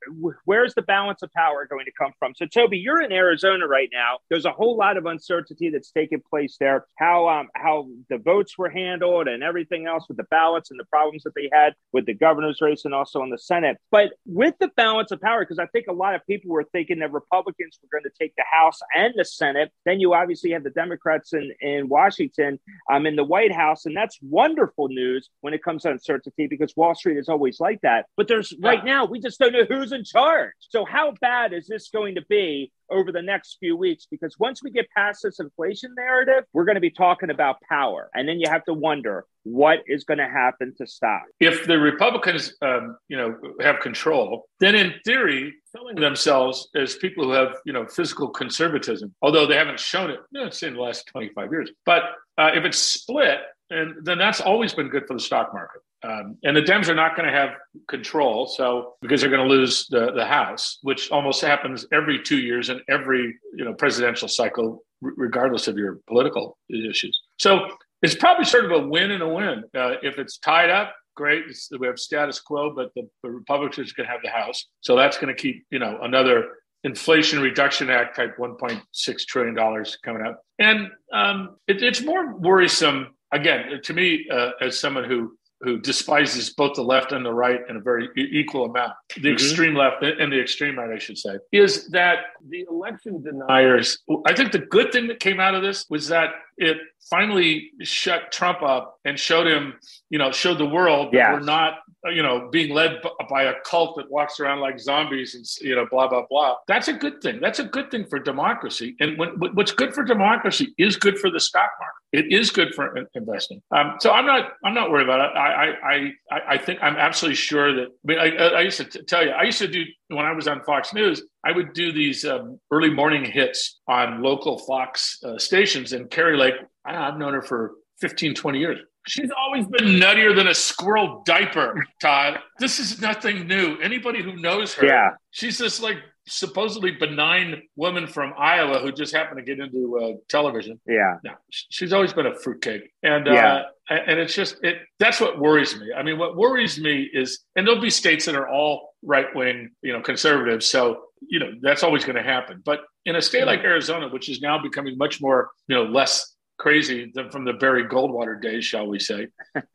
[0.45, 2.35] where's the balance of power going to come from?
[2.37, 4.19] So, Toby, you're in Arizona right now.
[4.31, 6.87] There's a whole lot of uncertainty that's taking place there.
[6.97, 10.85] How, um, how the votes were handled and everything else with the ballots and the
[10.85, 13.79] problems that they had with the governor's race and also in the Senate.
[13.91, 16.99] But with the balance of power, because I think a lot of people were thinking
[17.01, 19.71] that Republicans were going to take the House and the Senate.
[19.85, 22.59] Then you obviously have the Democrats in, in Washington,
[22.91, 23.87] um, in the White House.
[23.87, 27.81] And that's wonderful news when it comes to uncertainty because Wall Street is always like
[27.83, 28.07] that.
[28.17, 30.53] But there's right now, we just don't know who's in charge.
[30.61, 34.63] So, how bad is this going to be over the next few weeks because once
[34.63, 38.11] we get past this inflation narrative, we're going to be talking about power.
[38.15, 41.23] And then you have to wonder what is going to happen to stop.
[41.41, 47.25] If the Republicans, um, you know, have control, then in theory, selling themselves as people
[47.25, 50.81] who have, you know, fiscal conservatism, although they haven't shown it, you know, in the
[50.81, 51.71] last 25 years.
[51.87, 52.03] But
[52.37, 55.83] uh, if it's split, and then that's always been good for the stock market.
[56.03, 57.51] Um, and the Dems are not going to have
[57.89, 62.39] control, so because they're going to lose the, the House, which almost happens every two
[62.39, 67.21] years in every you know presidential cycle, r- regardless of your political issues.
[67.39, 67.67] So
[68.03, 69.65] it's probably sort of a win and a win.
[69.77, 71.45] Uh, if it's tied up, great.
[71.49, 74.95] It's, we have status quo, but the, the Republicans going to have the House, so
[74.95, 76.51] that's going to keep you know another
[76.85, 83.09] Inflation Reduction Act type 1.6 trillion dollars coming up, and um, it, it's more worrisome
[83.33, 87.61] again to me uh, as someone who who despises both the left and the right
[87.69, 89.33] in a very equal amount, the mm-hmm.
[89.33, 92.19] extreme left and the extreme right, I should say, is that
[92.49, 93.99] the election deniers.
[94.27, 96.77] I think the good thing that came out of this was that it
[97.11, 99.75] finally shut Trump up and showed him,
[100.11, 103.97] you know, showed the world that we're not, you know, being led by a cult
[103.97, 106.57] that walks around like zombies and, you know, blah, blah, blah.
[106.69, 107.41] That's a good thing.
[107.41, 108.95] That's a good thing for democracy.
[109.01, 112.27] And when, what's good for democracy is good for the stock market.
[112.27, 113.61] It is good for investing.
[113.71, 115.37] Um, so I'm not, I'm not worried about it.
[115.37, 118.85] I, I, I, I think I'm absolutely sure that, I mean, I, I used to
[118.85, 121.73] t- tell you, I used to do, when I was on Fox News, I would
[121.75, 125.93] do these um, early morning hits on local Fox uh, stations.
[125.93, 126.55] And Kari Lake,
[126.87, 128.79] I have known her for 15, 20 years.
[129.09, 132.41] She's always been nuttier than a squirrel diaper, Todd.
[132.59, 133.79] this is nothing new.
[133.79, 135.11] Anybody who knows her, yeah.
[135.31, 140.13] she's this like supposedly benign woman from Iowa who just happened to get into uh,
[140.29, 140.79] television.
[140.87, 141.17] Yeah.
[141.25, 142.91] No, she's always been a fruitcake.
[143.03, 143.63] And, uh, yeah.
[143.91, 145.89] uh, and it's just, it, that's what worries me.
[145.97, 149.71] I mean, what worries me is, and there'll be states that are all right wing,
[149.83, 150.67] you know, conservatives.
[150.67, 152.63] So, you know, that's always going to happen.
[152.65, 156.35] But in a state like Arizona, which is now becoming much more, you know, less
[156.59, 159.29] crazy than from the Barry Goldwater days, shall we say,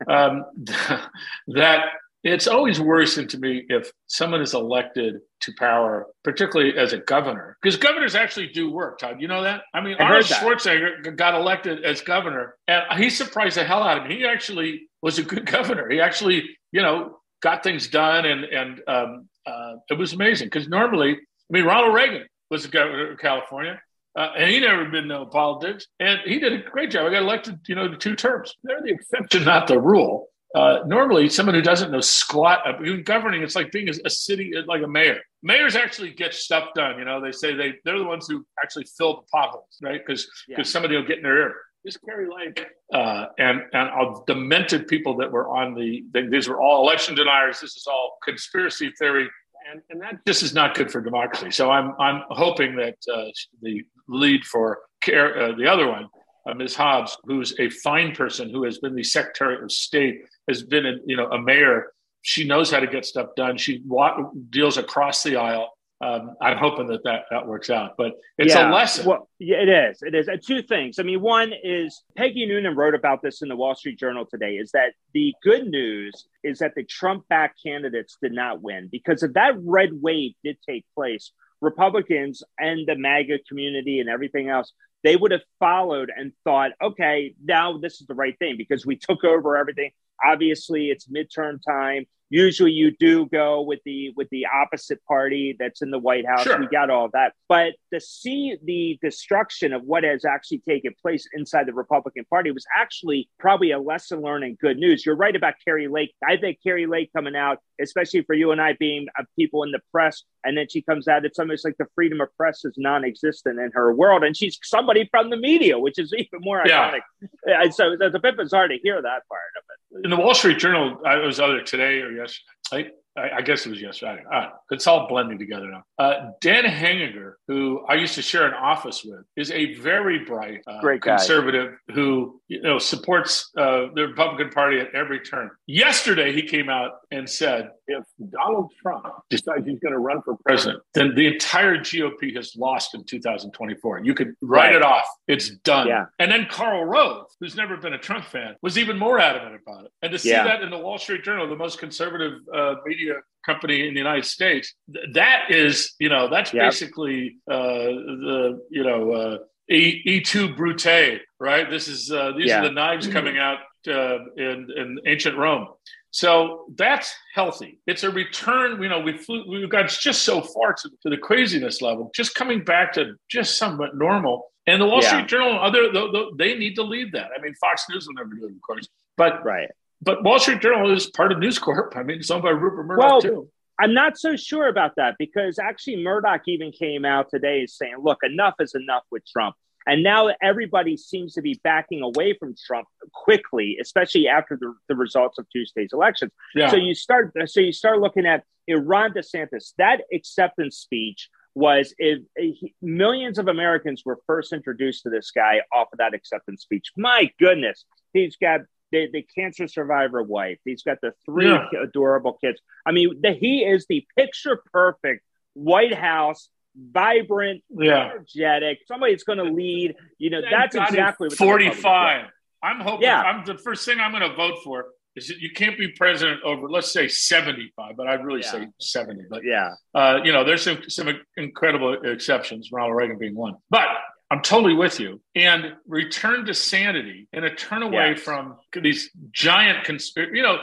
[0.08, 0.44] um,
[1.48, 1.86] that
[2.24, 7.58] it's always worrisome to me if someone is elected to power, particularly as a governor,
[7.62, 8.98] because governors actually do work.
[8.98, 9.62] Todd, you know that?
[9.74, 13.98] I mean, I Arnold Schwarzenegger got elected as governor, and he surprised the hell out
[13.98, 14.16] of me.
[14.16, 15.88] He actually was a good governor.
[15.90, 20.46] He actually, you know, got things done, and and um, uh, it was amazing.
[20.46, 23.80] Because normally, I mean, Ronald Reagan was the governor of California.
[24.16, 27.06] Uh, and he never been no politics, and he did a great job.
[27.06, 28.54] I got elected, you know, to two terms.
[28.62, 30.28] They're the exception, not the rule.
[30.54, 34.82] Uh, normally, someone who doesn't know squat, even governing, it's like being a, city, like
[34.82, 35.18] a mayor.
[35.42, 36.96] Mayors actually get stuff done.
[36.96, 40.00] You know, they say they they're the ones who actually fill the potholes, right?
[40.06, 40.72] Because because yeah.
[40.72, 41.54] somebody will get in their ear.
[41.84, 46.60] This Kari Lake uh, and and all demented people that were on the these were
[46.60, 47.60] all election deniers.
[47.60, 49.28] This is all conspiracy theory,
[49.70, 51.50] and and that just is not good for democracy.
[51.50, 53.26] So I'm I'm hoping that uh,
[53.60, 56.08] the lead for care, uh, the other one
[56.46, 56.74] uh, Ms.
[56.74, 60.94] Hobbs, who's a fine person who has been the Secretary of State, has been a,
[61.06, 61.92] you know a mayor.
[62.22, 63.56] She knows how to get stuff done.
[63.58, 65.70] She wa- deals across the aisle.
[66.00, 69.06] Um, I'm hoping that, that that works out, but it's yeah, a lesson.
[69.06, 70.02] Well, yeah, it is.
[70.02, 70.28] It is.
[70.28, 70.98] Uh, two things.
[70.98, 74.56] I mean, one is Peggy Noonan wrote about this in the Wall Street Journal today.
[74.56, 76.26] Is that the good news?
[76.42, 80.84] Is that the Trump-backed candidates did not win because if that red wave did take
[80.94, 81.30] place,
[81.64, 84.72] Republicans and the MAGA community and everything else
[85.04, 88.96] they would have followed and thought, okay, now this is the right thing because we
[88.96, 89.90] took over everything.
[90.24, 95.82] Obviously, it's midterm time usually you do go with the with the opposite party that's
[95.82, 96.42] in the white house.
[96.42, 96.58] Sure.
[96.58, 97.32] we got all that.
[97.48, 102.50] But to see the destruction of what has actually taken place inside the republican party
[102.50, 105.04] was actually probably a lesson learned and good news.
[105.04, 106.14] You're right about kari lake.
[106.26, 109.70] I think kari lake coming out especially for you and i being uh, people in
[109.70, 112.74] the press and then she comes out it's almost like the freedom of press is
[112.76, 116.80] non-existent in her world and she's somebody from the media which is even more yeah.
[116.80, 117.02] ironic.
[117.44, 120.04] And so it's a bit bizarre to hear that part of it.
[120.04, 123.70] In the wall street journal i was either today or yesterday I, I, guess it
[123.70, 124.22] was yesterday.
[124.32, 125.84] Ah, it's all blending together now.
[125.98, 130.62] Uh, Dan Henninger, who I used to share an office with, is a very bright,
[130.66, 135.50] uh, Great conservative who you know supports uh, the Republican Party at every turn.
[135.66, 140.36] Yesterday, he came out and said, if Donald Trump decides he's going to run for
[140.44, 144.00] president, then the entire GOP has lost in 2024.
[144.00, 144.76] You could write right.
[144.76, 145.04] it off.
[145.28, 145.86] It's done.
[145.86, 146.06] Yeah.
[146.18, 149.84] And then Karl Rove, who's never been a Trump fan, was even more adamant about
[149.84, 149.90] it.
[150.02, 150.44] And to see yeah.
[150.44, 154.24] that in the Wall Street Journal, the most conservative uh, media company in the United
[154.24, 154.74] States,
[155.12, 156.64] that is, you know, that's yep.
[156.64, 159.38] basically uh, the, you know, uh,
[159.70, 161.70] E two Brute, right?
[161.70, 162.60] This is uh, these yeah.
[162.60, 165.68] are the knives coming out uh, in in ancient Rome.
[166.10, 167.80] So that's healthy.
[167.86, 168.80] It's a return.
[168.82, 172.34] You know, we flew, we got just so far to, to, the craziness level, just
[172.34, 174.52] coming back to just somewhat normal.
[174.66, 175.08] And the Wall yeah.
[175.08, 175.90] Street Journal, other
[176.36, 177.30] they need to lead that.
[177.36, 178.86] I mean, Fox News will never do it, of course,
[179.16, 179.68] but right.
[180.04, 181.96] But Wall Street Journal is part of News Corp.
[181.96, 183.48] I mean, it's owned by Rupert Murdoch well, too.
[183.80, 188.18] I'm not so sure about that because actually Murdoch even came out today saying, "Look,
[188.22, 192.86] enough is enough with Trump." And now everybody seems to be backing away from Trump
[193.12, 196.32] quickly, especially after the, the results of Tuesday's elections.
[196.54, 196.70] Yeah.
[196.70, 199.72] So you start so you start looking at Ron DeSantis.
[199.78, 205.60] That acceptance speech was if, if millions of Americans were first introduced to this guy
[205.72, 206.90] off of that acceptance speech.
[206.96, 208.60] My goodness, he's got
[208.94, 210.58] the, the cancer survivor wife.
[210.64, 211.66] He's got the three yeah.
[211.82, 212.60] adorable kids.
[212.86, 215.22] I mean, the, he is the picture perfect
[215.54, 218.10] White House vibrant, yeah.
[218.10, 219.96] energetic, somebody that's going to lead.
[220.18, 222.26] You know, that's exactly what 45.
[222.62, 223.02] I'm hoping.
[223.02, 223.20] Yeah.
[223.20, 226.40] I'm the first thing I'm going to vote for is that you can't be president
[226.42, 228.50] over, let's say 75, but I'd really yeah.
[228.50, 229.24] say 70.
[229.30, 233.54] But yeah, uh, you know, there's some, some incredible exceptions, Ronald Reagan being one.
[233.70, 233.86] But
[234.34, 235.20] I'm totally with you.
[235.36, 238.20] And return to sanity and a turn away yes.
[238.20, 240.36] from these giant conspiracy.
[240.36, 240.58] You know,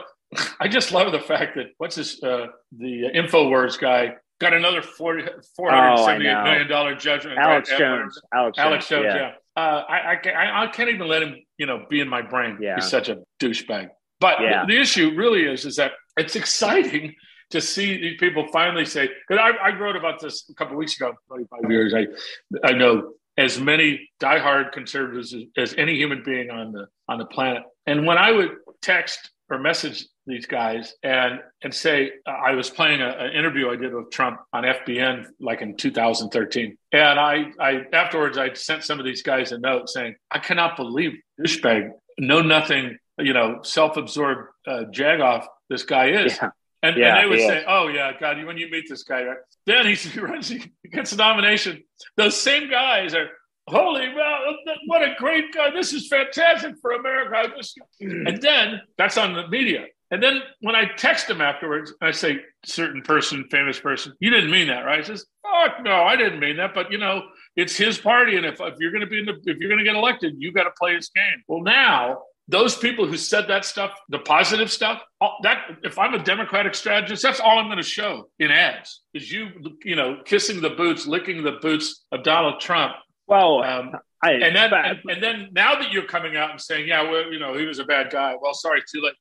[0.60, 2.22] I just love the fact that what's this?
[2.22, 5.24] Uh, the Infowars guy got another 40,
[5.58, 7.38] $478 million judgment.
[7.40, 8.20] Alex Jones.
[8.34, 9.16] Alex, Alex Jones, yeah.
[9.16, 9.32] yeah.
[9.56, 12.58] Uh, I, I, I, can't even let him, you know, be in my brain.
[12.60, 12.76] Yeah.
[12.76, 13.88] He's such a douchebag.
[14.20, 14.66] But yeah.
[14.66, 17.16] the, the, issue really is, is that it's exciting
[17.52, 20.96] to see these people finally say, because I, I wrote about this a couple weeks
[20.98, 21.94] ago, 25 years.
[21.94, 22.08] I,
[22.66, 27.26] I know as many diehard conservatives as, as any human being on the, on the
[27.26, 27.64] planet.
[27.86, 28.52] And when I would
[28.82, 33.94] text or message these guys and and say I was playing an interview I did
[33.94, 39.06] with Trump on FBN like in 2013, and I I afterwards I sent some of
[39.06, 44.84] these guys a note saying I cannot believe douchebag, know nothing, you know, self-absorbed uh,
[44.92, 46.38] jagoff this guy is.
[46.42, 46.52] Yeah.
[46.84, 49.38] And, yeah, and, they would say, "Oh yeah, God, when you meet this guy, right?
[49.68, 51.84] then he, runs, he gets a nomination."
[52.18, 53.30] Those same guys are
[53.68, 54.56] holy well
[54.88, 57.44] what a great guy this is fantastic for america
[58.00, 62.42] and then that's on the media And then when I text him afterwards, I say,
[62.66, 65.00] certain person, famous person, you didn't mean that, right?
[65.00, 66.74] He says, oh, no, I didn't mean that.
[66.76, 67.24] But, you know,
[67.56, 68.36] it's his party.
[68.36, 70.34] And if, if you're going to be in the, if you're going to get elected,
[70.38, 71.42] you got to play his game.
[71.48, 75.02] Well, now those people who said that stuff, the positive stuff,
[75.44, 79.32] that if I'm a Democratic strategist, that's all I'm going to show in ads is
[79.32, 79.50] you,
[79.84, 82.94] you know, kissing the boots, licking the boots of Donald Trump.
[83.28, 86.88] Well, um, I, and then and, and, then now that you're coming out and saying,
[86.88, 88.36] yeah, well, you know, he was a bad guy.
[88.40, 89.14] Well, sorry, too late.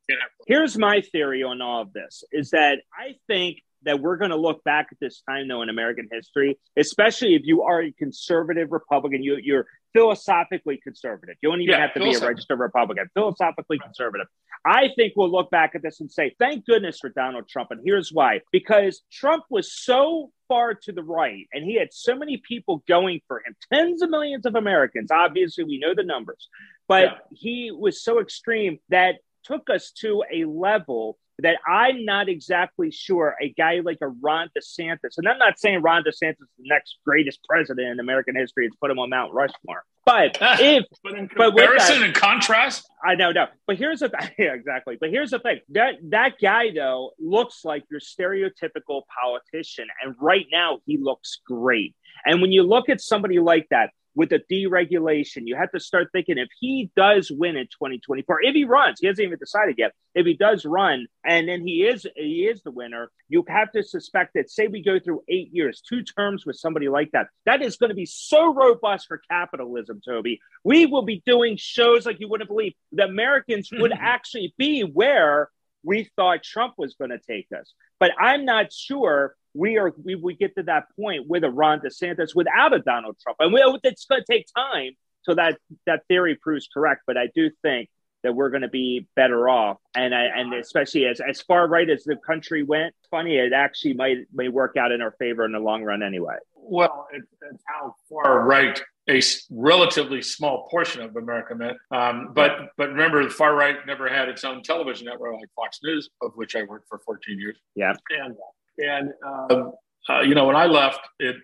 [0.46, 4.36] Here's my theory on all of this: is that I think that we're going to
[4.36, 8.72] look back at this time though in American history, especially if you are a conservative
[8.72, 11.36] Republican, you, you're philosophically conservative.
[11.42, 13.08] You don't even yeah, have to be a registered Republican.
[13.14, 14.26] Philosophically conservative.
[14.64, 17.70] I think we'll look back at this and say, thank goodness for Donald Trump.
[17.70, 22.14] And here's why because Trump was so far to the right and he had so
[22.14, 25.10] many people going for him, tens of millions of Americans.
[25.10, 26.48] Obviously, we know the numbers,
[26.88, 27.10] but yeah.
[27.32, 33.36] he was so extreme that took us to a level that I'm not exactly sure
[33.40, 36.98] a guy like a Ron DeSantis, and I'm not saying Ron DeSantis is the next
[37.06, 39.84] greatest president in American history to put him on Mount Rushmore.
[40.04, 43.46] But if but in comparison and contrast, I know, no.
[43.66, 44.96] But here's the yeah, exactly.
[45.00, 50.46] But here's the thing that that guy though looks like your stereotypical politician, and right
[50.50, 51.94] now he looks great.
[52.24, 55.42] And when you look at somebody like that, with the deregulation.
[55.46, 59.06] You have to start thinking if he does win in 2024, if he runs, he
[59.06, 59.92] hasn't even decided yet.
[60.14, 63.82] If he does run and then he is he is the winner, you have to
[63.82, 67.62] suspect that say we go through eight years, two terms with somebody like that, that
[67.62, 70.40] is going to be so robust for capitalism, Toby.
[70.64, 72.74] We will be doing shows like you wouldn't believe.
[72.92, 75.50] The Americans would actually be where
[75.82, 77.72] we thought Trump was going to take us.
[77.98, 81.80] But I'm not sure we are we, we get to that point with a Ron
[81.80, 84.92] DeSantis without a Donald Trump, and we, it's going to take time
[85.22, 87.02] so that that theory proves correct.
[87.06, 87.88] But I do think
[88.22, 91.88] that we're going to be better off, and I, and especially as as far right
[91.88, 95.52] as the country went, funny it actually might may work out in our favor in
[95.52, 96.36] the long run anyway.
[96.54, 99.20] Well, it, it's how far right a
[99.50, 101.76] relatively small portion of America meant.
[101.90, 105.80] Um, but but remember, the far right never had its own television network like Fox
[105.82, 107.56] News, of which I worked for 14 years.
[107.74, 108.36] Yeah, and
[108.80, 109.72] and um,
[110.08, 111.36] uh, you know, when I left, it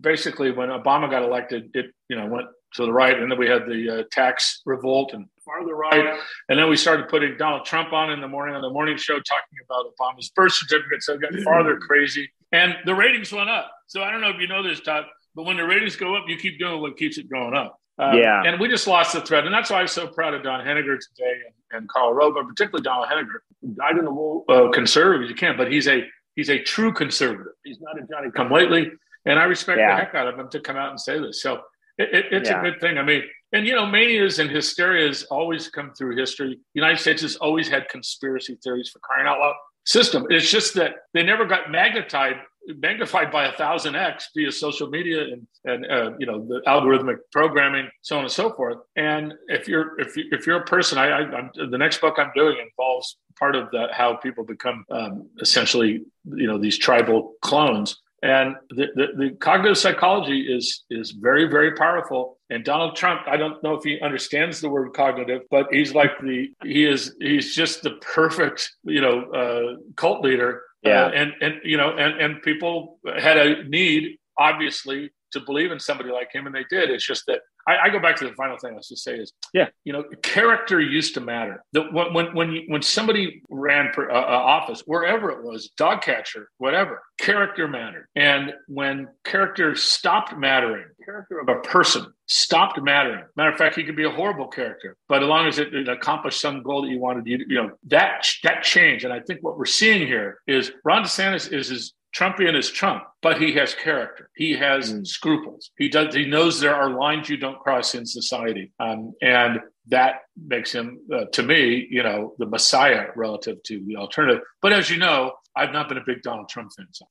[0.00, 3.48] basically when Obama got elected, it you know went to the right, and then we
[3.48, 6.18] had the uh, tax revolt and farther right,
[6.48, 9.14] and then we started putting Donald Trump on in the morning on the morning show
[9.14, 13.70] talking about Obama's birth certificate, so it got farther crazy, and the ratings went up.
[13.86, 16.24] So I don't know if you know this, Todd, but when the ratings go up,
[16.28, 17.78] you keep doing what keeps it going up.
[17.98, 18.42] Um, yeah.
[18.44, 19.44] And we just lost the thread.
[19.44, 22.46] And that's why I'm so proud of Don Henninger today and, and Karl Rove, but
[22.46, 25.88] particularly Don Henninger, who died in the wool uh, conservative as you can, but he's
[25.88, 26.06] a
[26.36, 27.54] He's a true conservative.
[27.64, 28.92] He's not a Johnny come lately.
[29.24, 29.96] And I respect yeah.
[29.96, 31.42] the heck out of him to come out and say this.
[31.42, 31.62] So
[31.98, 32.60] it, it, it's yeah.
[32.60, 32.98] a good thing.
[32.98, 33.22] I mean,
[33.52, 36.50] and you know, manias and hysterias always come through history.
[36.50, 40.26] The United States has always had conspiracy theories for crying out loud system.
[40.30, 42.36] It's just that they never got magnified
[42.66, 47.18] magnified by a thousand x via social media and and uh, you know the algorithmic
[47.32, 48.78] programming, so on and so forth.
[48.96, 52.30] And if you're if you, if you're a person, I, I the next book I'm
[52.34, 58.00] doing involves part of how people become um, essentially you know these tribal clones.
[58.22, 62.38] And the, the, the, cognitive psychology is is very very powerful.
[62.48, 66.18] And Donald Trump, I don't know if he understands the word cognitive, but he's like
[66.20, 71.06] the he is he's just the perfect you know uh, cult leader yeah.
[71.06, 75.80] Uh, and and you know, and and people had a need, obviously, to believe in
[75.80, 76.90] somebody like him, and they did.
[76.90, 79.16] It's just that I, I go back to the final thing I was to say
[79.16, 81.62] is, yeah, you know, character used to matter.
[81.72, 86.02] The, when when when, when somebody ran for uh, uh, office, wherever it was, dog
[86.02, 88.06] catcher, whatever, character mattered.
[88.14, 93.24] And when character stopped mattering, character of a person stopped mattering.
[93.36, 95.88] Matter of fact, he could be a horrible character, but as long as it, it
[95.88, 99.04] accomplished some goal that you wanted, you, you know, that that changed.
[99.04, 103.02] And I think what we're seeing here is Ron DeSantis is as Trumpian is Trump,
[103.20, 104.30] but he has character.
[104.36, 105.06] He has mm.
[105.06, 105.70] scruples.
[105.76, 106.14] He does.
[106.14, 110.98] He knows there are lines you don't cross in society, um, and that makes him,
[111.14, 114.42] uh, to me, you know, the messiah relative to the alternative.
[114.62, 116.86] But as you know, I've not been a big Donald Trump fan.
[116.92, 117.06] So.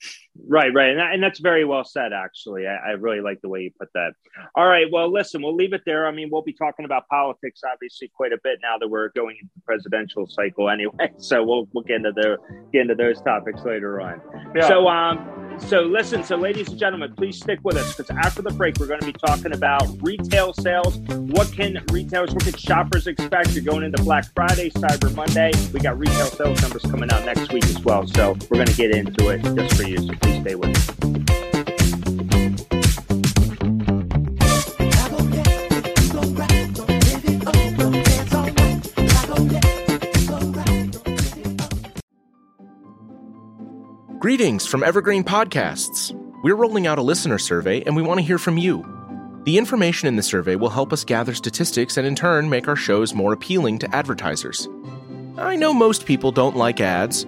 [0.47, 0.89] Right, right.
[0.89, 2.67] And, and, that's very well said, actually.
[2.67, 4.11] I, I, really like the way you put that.
[4.55, 4.85] All right.
[4.91, 6.05] Well, listen, we'll leave it there.
[6.05, 9.37] I mean, we'll be talking about politics, obviously, quite a bit now that we're going
[9.41, 10.93] into the presidential cycle anyway.
[11.17, 12.37] So we'll, we'll get into, the,
[12.71, 14.21] get into those topics later on.
[14.55, 14.67] Yeah.
[14.67, 18.51] So, um, so listen, so ladies and gentlemen, please stick with us because after the
[18.51, 20.97] break, we're going to be talking about retail sales.
[20.97, 23.53] What can retailers, what can shoppers expect?
[23.53, 25.51] You're going into Black Friday, Cyber Monday.
[25.73, 28.05] We got retail sales numbers coming out next week as well.
[28.05, 29.97] So we're going to get into it just for you.
[29.97, 30.95] So please stay with us.
[44.19, 46.11] Greetings from Evergreen Podcasts.
[46.43, 48.83] We're rolling out a listener survey and we want to hear from you.
[49.43, 52.75] The information in the survey will help us gather statistics and in turn make our
[52.75, 54.67] shows more appealing to advertisers.
[55.37, 57.27] I know most people don't like ads,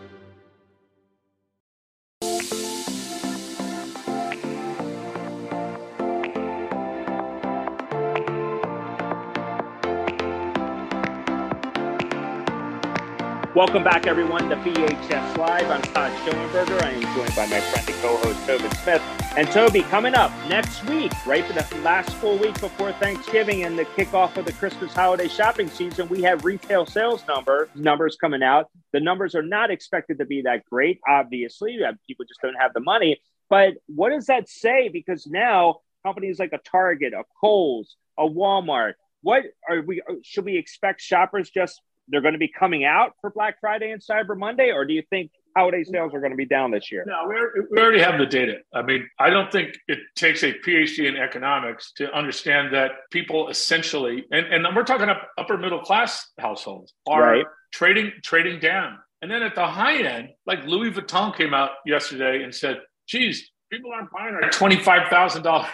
[13.61, 15.69] Welcome back, everyone, to BHS Live.
[15.69, 16.81] I'm Todd Schoenberger.
[16.81, 19.03] I am joined by my friend and co-host Tobin Smith.
[19.37, 23.77] And Toby, coming up next week, right for the last full week before Thanksgiving and
[23.77, 28.41] the kickoff of the Christmas holiday shopping season, we have retail sales number numbers coming
[28.41, 28.65] out.
[28.93, 31.83] The numbers are not expected to be that great, obviously.
[31.87, 33.21] Uh, people just don't have the money.
[33.47, 34.89] But what does that say?
[34.89, 40.45] Because now companies like a Target, a Kohl's, a Walmart, what are we uh, should
[40.45, 41.79] we expect shoppers just
[42.11, 45.03] they're going to be coming out for Black Friday and Cyber Monday, or do you
[45.09, 47.05] think holiday sales are going to be down this year?
[47.07, 47.27] No,
[47.71, 48.57] we already have the data.
[48.73, 53.49] I mean, I don't think it takes a PhD in economics to understand that people
[53.49, 57.45] essentially, and, and we're talking up, upper middle class households, are right.
[57.71, 58.99] trading trading down.
[59.21, 63.51] And then at the high end, like Louis Vuitton came out yesterday and said, geez,
[63.71, 65.67] people aren't buying our $25,000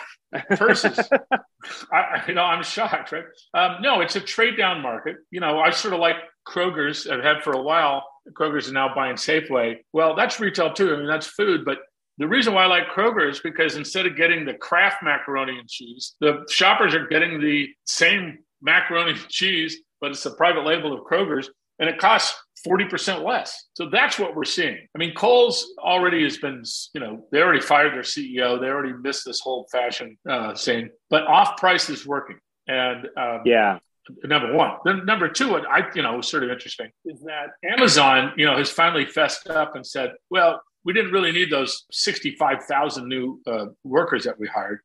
[0.55, 0.99] purses.
[1.91, 3.25] I, you know, I'm shocked, right?
[3.53, 5.17] Um, no, it's a trade down market.
[5.31, 6.15] You know, I sort of like
[6.47, 7.07] Kroger's.
[7.07, 8.05] I've had for a while.
[8.33, 9.77] Kroger's are now buying Safeway.
[9.93, 10.93] Well, that's retail too.
[10.93, 11.79] I mean, that's food, but
[12.17, 15.69] the reason why I like Kroger is because instead of getting the Kraft macaroni and
[15.69, 20.93] cheese, the shoppers are getting the same macaroni and cheese, but it's a private label
[20.93, 21.49] of Kroger's,
[21.79, 23.67] and it costs 40% less.
[23.73, 24.77] So that's what we're seeing.
[24.95, 26.63] I mean, Kohl's already has been,
[26.93, 28.59] you know, they already fired their CEO.
[28.59, 32.39] They already missed this whole fashion uh, thing, but off price is working.
[32.67, 33.79] And um, yeah,
[34.23, 34.77] number one.
[34.85, 38.45] Then number two, what I, you know, was sort of interesting is that Amazon, you
[38.45, 43.41] know, has finally fessed up and said, well, we didn't really need those 65,000 new
[43.45, 44.79] uh, workers that we hired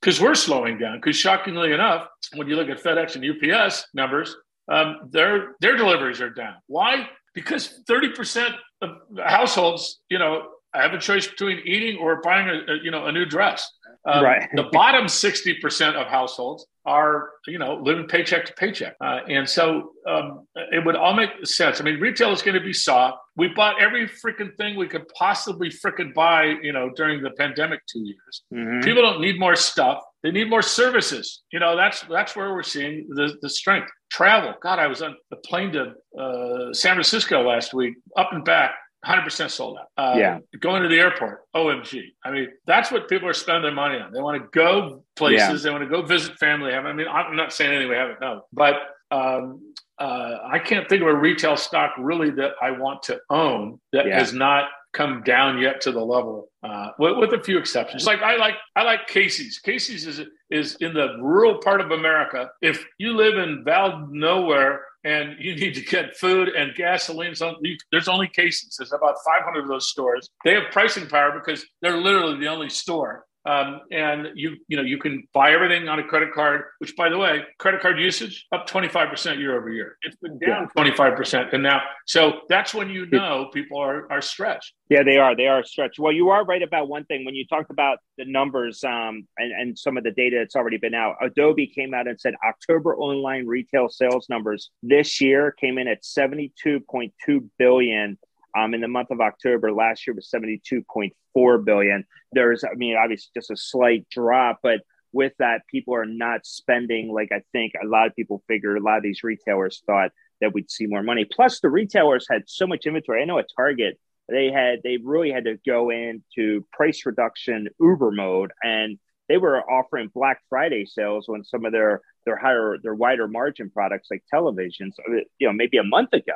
[0.00, 0.98] because we're slowing down.
[0.98, 4.36] Because shockingly enough, when you look at FedEx and UPS numbers,
[4.70, 6.54] um, their their deliveries are down.
[6.66, 7.08] Why?
[7.34, 12.72] Because thirty percent of households, you know, have a choice between eating or buying a,
[12.72, 13.70] a you know a new dress.
[14.04, 14.48] Um, right.
[14.54, 19.48] the bottom sixty percent of households are you know living paycheck to paycheck, uh, and
[19.48, 21.80] so um, it would all make sense.
[21.80, 23.18] I mean, retail is going to be soft.
[23.36, 27.80] We bought every freaking thing we could possibly freaking buy, you know, during the pandemic
[27.86, 28.42] two years.
[28.52, 28.80] Mm-hmm.
[28.80, 31.42] People don't need more stuff; they need more services.
[31.52, 33.90] You know, that's that's where we're seeing the the strength.
[34.12, 34.54] Travel.
[34.62, 38.72] God, I was on a plane to uh, San Francisco last week, up and back
[39.06, 40.12] 100% sold out.
[40.12, 40.38] Um, yeah.
[40.60, 42.02] Going to the airport, OMG.
[42.22, 44.12] I mean, that's what people are spending their money on.
[44.12, 45.70] They want to go places, yeah.
[45.70, 46.74] they want to go visit family.
[46.74, 48.74] I mean, I'm not saying anything we haven't known, but
[49.10, 53.80] um, uh, I can't think of a retail stock really that I want to own
[53.92, 54.18] that yeah.
[54.18, 58.06] has not come down yet to the level, uh, with, with, a few exceptions.
[58.06, 59.58] Like I like I like Casey's.
[59.58, 60.20] Casey's is
[60.50, 62.50] is in the rural part of America.
[62.60, 67.34] If you live in Val Nowhere and you need to get food and gasoline.
[67.34, 67.56] So
[67.90, 68.76] there's only Casey's.
[68.78, 70.28] There's about 500 of those stores.
[70.44, 74.82] They have pricing power because they're literally the only store um, and you you know
[74.82, 76.62] you can buy everything on a credit card.
[76.78, 79.96] Which, by the way, credit card usage up twenty five percent year over year.
[80.02, 84.10] It's been down twenty five percent, and now so that's when you know people are
[84.12, 84.74] are stretched.
[84.88, 85.34] Yeah, they are.
[85.34, 85.98] They are stretched.
[85.98, 89.52] Well, you are right about one thing when you talked about the numbers um, and
[89.52, 91.16] and some of the data that's already been out.
[91.20, 96.04] Adobe came out and said October online retail sales numbers this year came in at
[96.04, 98.18] seventy two point two billion
[98.56, 102.04] um, in the month of October last year was 72.4 billion.
[102.32, 104.80] There's, I mean, obviously just a slight drop, but
[105.12, 108.76] with that, people are not spending like I think a lot of people figure.
[108.76, 111.24] A lot of these retailers thought that we'd see more money.
[111.24, 113.22] Plus, the retailers had so much inventory.
[113.22, 113.98] I know at Target,
[114.28, 118.98] they had they really had to go into price reduction Uber mode, and
[119.28, 123.70] they were offering Black Friday sales on some of their their higher their wider margin
[123.70, 124.92] products like televisions,
[125.38, 126.32] you know, maybe a month ago.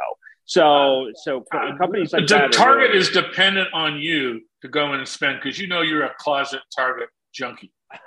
[0.46, 2.98] So, so companies like the that target really...
[2.98, 6.60] is dependent on you to go in and spend because you know you're a closet
[6.74, 7.72] target junkie.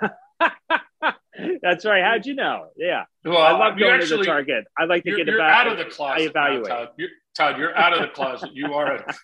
[1.62, 2.02] That's right.
[2.02, 2.68] How'd you know?
[2.76, 3.04] Yeah.
[3.24, 4.64] Well, I love going actually, to the Target.
[4.78, 6.22] I like to get you're about, out of the closet.
[6.22, 6.68] I evaluate.
[6.68, 6.88] Now, Todd.
[6.96, 8.50] You're, Todd, you're out of the closet.
[8.52, 8.96] You are.
[8.96, 9.14] A,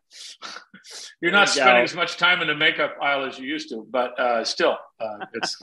[1.20, 4.18] you're not spending as much time in the makeup aisle as you used to, but
[4.18, 5.60] uh, still, uh, it's.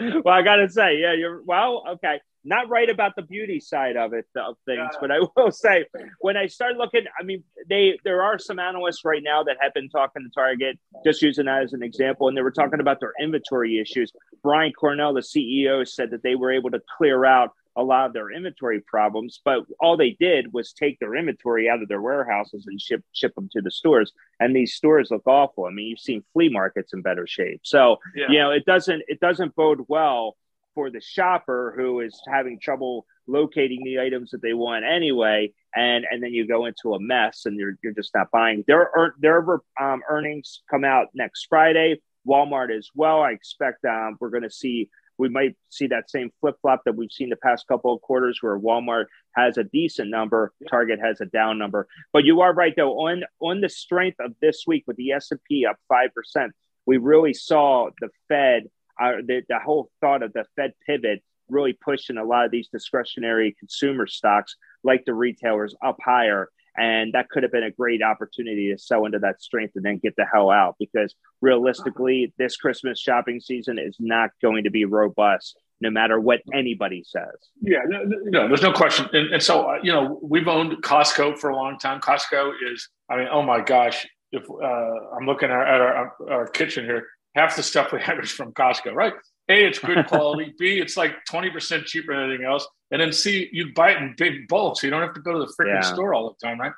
[0.24, 1.84] well, I gotta say, yeah, you're well.
[1.94, 5.86] Okay, not right about the beauty side of it of things, but I will say
[6.20, 9.74] when I start looking, I mean, they there are some analysts right now that have
[9.74, 13.00] been talking to Target, just using that as an example, and they were talking about
[13.00, 14.12] their inventory issues.
[14.42, 18.12] Brian Cornell, the CEO, said that they were able to clear out a lot of
[18.12, 22.66] their inventory problems, but all they did was take their inventory out of their warehouses
[22.66, 24.12] and ship ship them to the stores.
[24.40, 25.66] And these stores look awful.
[25.66, 27.60] I mean, you've seen flea markets in better shape.
[27.64, 28.26] So yeah.
[28.28, 30.36] you know, it doesn't it doesn't bode well
[30.80, 36.06] for the shopper who is having trouble locating the items that they want anyway, and
[36.10, 38.64] and then you go into a mess and you're you're just not buying.
[38.66, 39.44] Their their
[39.78, 42.00] um, earnings come out next Friday.
[42.26, 43.20] Walmart as well.
[43.20, 46.96] I expect um, we're going to see we might see that same flip flop that
[46.96, 49.04] we've seen the past couple of quarters where Walmart
[49.36, 51.88] has a decent number, Target has a down number.
[52.10, 55.30] But you are right though on on the strength of this week with the S
[55.30, 56.52] and P up five percent,
[56.86, 58.70] we really saw the Fed,
[59.00, 62.68] uh, the the whole thought of the Fed pivot really pushing a lot of these
[62.68, 68.02] discretionary consumer stocks like the retailers up higher and that could have been a great
[68.02, 72.56] opportunity to sell into that strength and then get the hell out because realistically, this
[72.56, 77.24] Christmas shopping season is not going to be robust no matter what anybody says.
[77.62, 79.08] Yeah, no, no there's no question.
[79.12, 82.00] And, and, so, uh, you know, we've owned Costco for a long time.
[82.00, 86.84] Costco is, I mean, oh my gosh, if uh, I'm looking at, our, our, kitchen
[86.84, 89.14] here, half the stuff we have is from Costco, right?
[89.48, 90.54] A, it's good quality.
[90.58, 92.66] B, it's like 20% cheaper than anything else.
[92.90, 95.32] And then C, you buy it in big bulk, so you don't have to go
[95.32, 95.92] to the freaking yeah.
[95.92, 96.72] store all the time, right?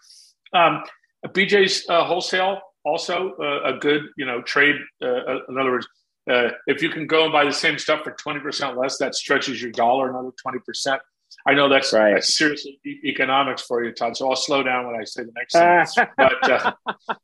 [0.54, 0.82] Um,
[1.28, 4.76] BJ's uh, wholesale also uh, a good, you know, trade.
[5.02, 5.86] Uh, uh, in other words,
[6.30, 9.62] uh, if you can go and buy the same stuff for 20% less, that stretches
[9.62, 10.98] your dollar another 20%.
[11.46, 12.14] I know that's, right.
[12.14, 14.16] that's seriously economics for you, Todd.
[14.16, 15.96] So I'll slow down when I say the next sentence.
[16.16, 16.72] but uh,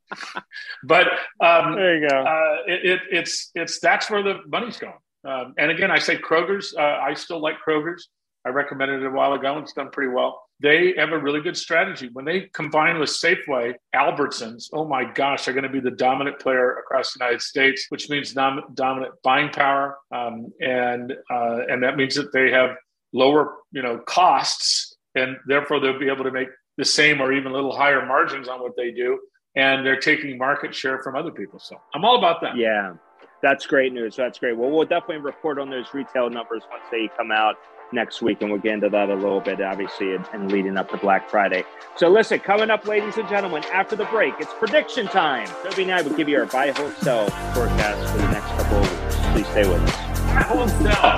[0.84, 1.06] but
[1.40, 2.16] um, there you go.
[2.16, 4.94] Uh, it, it, it's it's that's where the money's going.
[5.24, 6.74] Um, and again, I say Kroger's.
[6.76, 8.08] Uh, I still like Kroger's.
[8.44, 9.54] I recommended it a while ago.
[9.54, 10.42] and It's done pretty well.
[10.60, 12.08] They have a really good strategy.
[12.12, 16.40] When they combine with Safeway, Albertsons, oh my gosh, they're going to be the dominant
[16.40, 21.82] player across the United States, which means dom- dominant buying power, um, and uh, and
[21.82, 22.70] that means that they have
[23.12, 27.52] lower, you know, costs, and therefore they'll be able to make the same or even
[27.52, 29.18] a little higher margins on what they do,
[29.56, 31.58] and they're taking market share from other people.
[31.58, 32.56] So I'm all about that.
[32.56, 32.94] Yeah.
[33.42, 34.16] That's great news.
[34.16, 34.56] That's great.
[34.56, 37.56] Well, we'll definitely report on those retail numbers once they come out
[37.92, 40.96] next week, and we'll get into that a little bit, obviously, and, leading up to
[40.96, 41.64] Black Friday.
[41.96, 45.46] So, listen, coming up, ladies and gentlemen, after the break, it's prediction time.
[45.62, 48.78] Toby and I will give you our buy, hold, sell forecast for the next couple
[48.78, 49.16] of weeks.
[49.32, 49.96] Please stay with us.
[50.26, 51.17] Buy, hold, sell.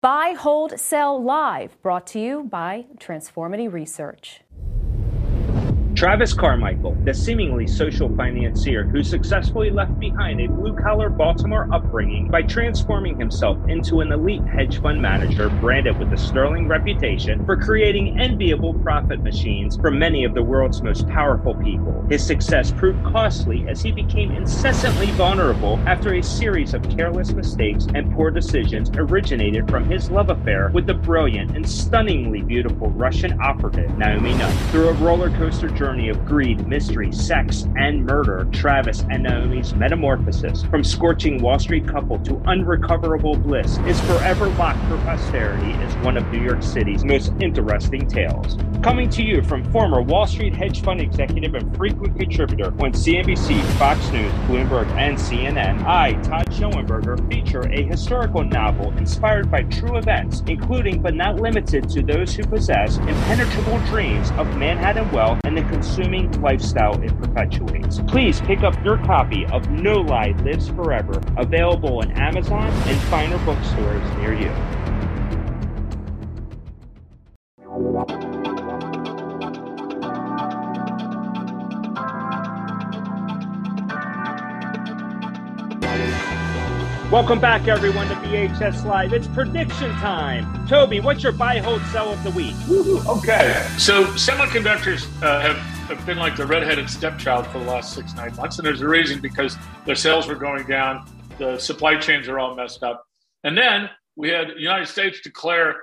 [0.00, 4.42] Buy, Hold, Sell Live, brought to you by Transformity Research.
[5.98, 12.28] Travis Carmichael, the seemingly social financier who successfully left behind a blue collar Baltimore upbringing
[12.28, 17.56] by transforming himself into an elite hedge fund manager branded with a sterling reputation for
[17.56, 22.06] creating enviable profit machines for many of the world's most powerful people.
[22.08, 27.88] His success proved costly as he became incessantly vulnerable after a series of careless mistakes
[27.92, 33.36] and poor decisions originated from his love affair with the brilliant and stunningly beautiful Russian
[33.40, 34.54] operative Naomi Nutt.
[34.70, 39.74] Through a roller coaster journey, journey of greed, mystery, sex, and murder, Travis and Naomi's
[39.74, 45.96] metamorphosis from scorching Wall Street couple to unrecoverable bliss is forever locked for posterity as
[46.04, 48.58] one of New York City's most interesting tales.
[48.82, 53.58] Coming to you from former Wall Street hedge fund executive and frequent contributor on CNBC,
[53.78, 59.96] Fox News, Bloomberg, and CNN, I, Todd Schoenberger, feature a historical novel inspired by true
[59.96, 65.56] events, including but not limited to those who possess impenetrable dreams of Manhattan wealth and
[65.56, 68.00] the consuming lifestyle it perpetuates.
[68.08, 73.38] Please pick up your copy of No Lie Lives Forever, available on Amazon and finer
[73.44, 74.77] bookstores near you.
[87.10, 89.14] Welcome back, everyone, to BHS Live.
[89.14, 90.66] It's prediction time.
[90.66, 92.54] Toby, what's your buy, hold, sell of the week?
[93.06, 93.66] Okay.
[93.78, 95.56] So, semiconductors uh, have,
[95.88, 98.58] have been like the redheaded stepchild for the last six, nine months.
[98.58, 99.56] And there's a reason because
[99.86, 103.02] their sales were going down, the supply chains are all messed up.
[103.42, 105.76] And then we had the United States declare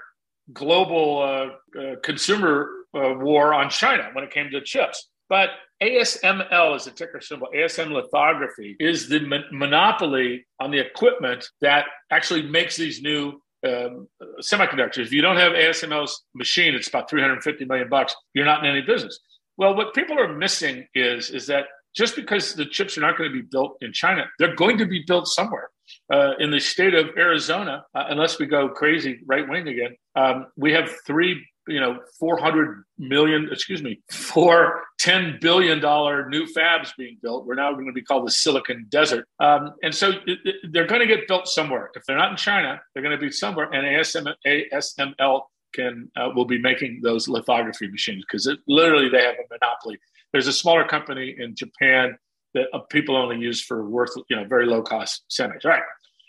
[0.53, 5.09] global uh, uh, consumer uh, war on China when it came to chips.
[5.27, 5.49] But
[5.81, 7.47] ASML is a ticker symbol.
[7.55, 14.07] ASM lithography is the mon- monopoly on the equipment that actually makes these new um,
[14.41, 14.99] semiconductors.
[14.99, 18.15] If you don't have ASML's machine, it's about 350 million bucks.
[18.33, 19.19] You're not in any business.
[19.57, 21.65] Well, what people are missing is is that
[21.95, 24.85] just because the chips are not going to be built in China, they're going to
[24.85, 25.69] be built somewhere.
[26.11, 30.47] Uh, in the state of Arizona, uh, unless we go crazy right wing again, um,
[30.57, 37.17] we have three you know, 400 million, excuse me, four $10 billion new fabs being
[37.21, 37.45] built.
[37.45, 39.27] We're now going to be called the Silicon Desert.
[39.39, 41.91] Um, and so it, it, they're going to get built somewhere.
[41.95, 43.69] If they're not in China, they're going to be somewhere.
[43.71, 45.41] And ASM, ASML
[45.73, 49.99] can, uh, will be making those lithography machines because literally they have a monopoly.
[50.31, 52.17] There's a smaller company in Japan
[52.53, 55.65] that uh, people only use for worth, you know, very low cost semis.
[55.65, 55.83] All right.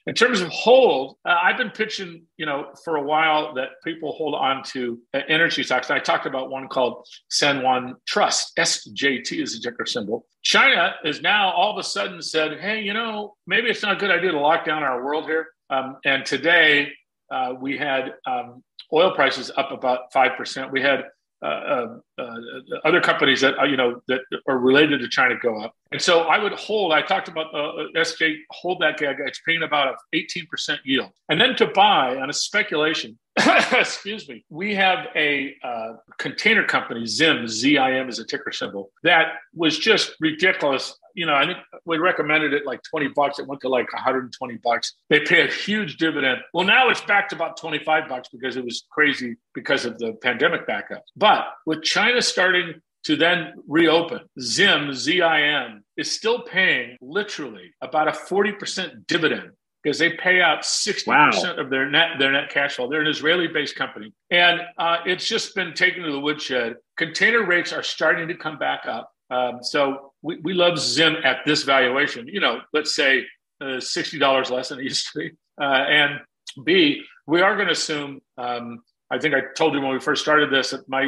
[0.07, 4.13] In terms of hold, uh, I've been pitching, you know, for a while that people
[4.13, 5.91] hold on to uh, energy stocks.
[5.91, 8.53] I talked about one called San Juan Trust.
[8.57, 10.25] SJT is the ticker symbol.
[10.43, 13.99] China is now all of a sudden said, hey, you know, maybe it's not a
[13.99, 15.49] good idea to lock down our world here.
[15.71, 16.93] Um, and today
[17.33, 20.71] uh, we had um, oil prices up about 5%.
[20.71, 21.07] We had
[21.43, 22.37] uh, uh, uh,
[22.85, 25.75] other companies that you know that are related to China go up.
[25.93, 26.93] And so I would hold.
[26.93, 29.17] I talked about uh, SJ hold that gag.
[29.21, 33.19] It's paying about a 18% yield, and then to buy on a speculation.
[33.73, 34.45] excuse me.
[34.49, 40.15] We have a uh, container company, Zim, Z-I-M is a ticker symbol, that was just
[40.21, 43.39] ridiculous you know, I think we recommended it like 20 bucks.
[43.39, 44.95] It went to like 120 bucks.
[45.09, 46.43] They pay a huge dividend.
[46.53, 50.13] Well, now it's back to about 25 bucks because it was crazy because of the
[50.23, 51.03] pandemic backup.
[51.17, 58.13] But with China starting to then reopen, Zim, Z-I-M, is still paying literally about a
[58.13, 59.53] 40% dividend
[59.83, 61.31] because they pay out 60% wow.
[61.57, 62.91] of their net their net cash flow.
[62.91, 64.13] They're an Israeli-based company.
[64.31, 66.75] And uh, it's just been taken to the woodshed.
[66.99, 69.13] Container rates are starting to come back up.
[69.31, 72.27] Um, so we, we love Zim at this valuation.
[72.27, 73.25] You know, let's say
[73.61, 75.31] uh, sixty dollars less than it used to be.
[75.61, 76.21] Uh, and
[76.65, 78.21] B, we are going to assume.
[78.37, 81.05] Um, I think I told you when we first started this that my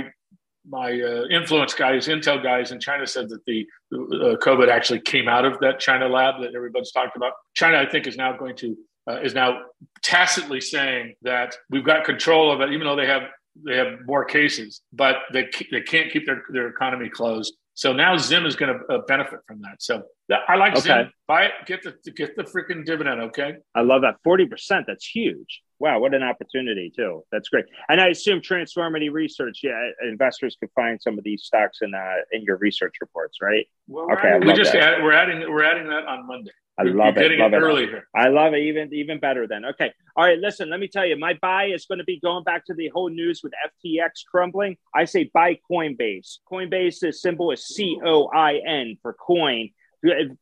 [0.66, 5.28] my uh, influence guys, Intel guys in China said that the uh, COVID actually came
[5.28, 7.32] out of that China lab that everybody's talked about.
[7.54, 8.76] China, I think, is now going to
[9.10, 9.50] uh, is now
[10.02, 13.22] tacitly saying that we've got control of it, even though they have
[13.66, 17.56] they have more cases, but they they can't keep their, their economy closed.
[17.78, 19.76] So now Zim is going to uh, benefit from that.
[19.78, 20.02] So
[20.48, 20.80] I like okay.
[20.80, 21.12] Zim.
[21.28, 23.20] Buy it, get the get the freaking dividend.
[23.20, 23.52] Okay.
[23.72, 24.86] I love that forty percent.
[24.88, 25.62] That's huge.
[25.78, 27.22] Wow, what an opportunity too.
[27.30, 27.66] That's great.
[27.88, 29.60] And I assume Transformity Research.
[29.62, 33.64] Yeah, investors could find some of these stocks in uh, in your research reports, right?
[33.86, 36.50] Well, okay, we just add, we're adding we're adding that on Monday.
[36.78, 37.38] I love You're it.
[37.38, 38.08] Love it, earlier.
[38.14, 38.60] I love it.
[38.60, 39.64] Even even better then.
[39.64, 39.92] Okay.
[40.16, 40.38] All right.
[40.38, 42.88] Listen, let me tell you, my buy is going to be going back to the
[42.88, 43.52] whole news with
[43.84, 44.76] FTX crumbling.
[44.94, 46.38] I say buy Coinbase.
[46.50, 49.70] Coinbase is symbol is C O I N for coin.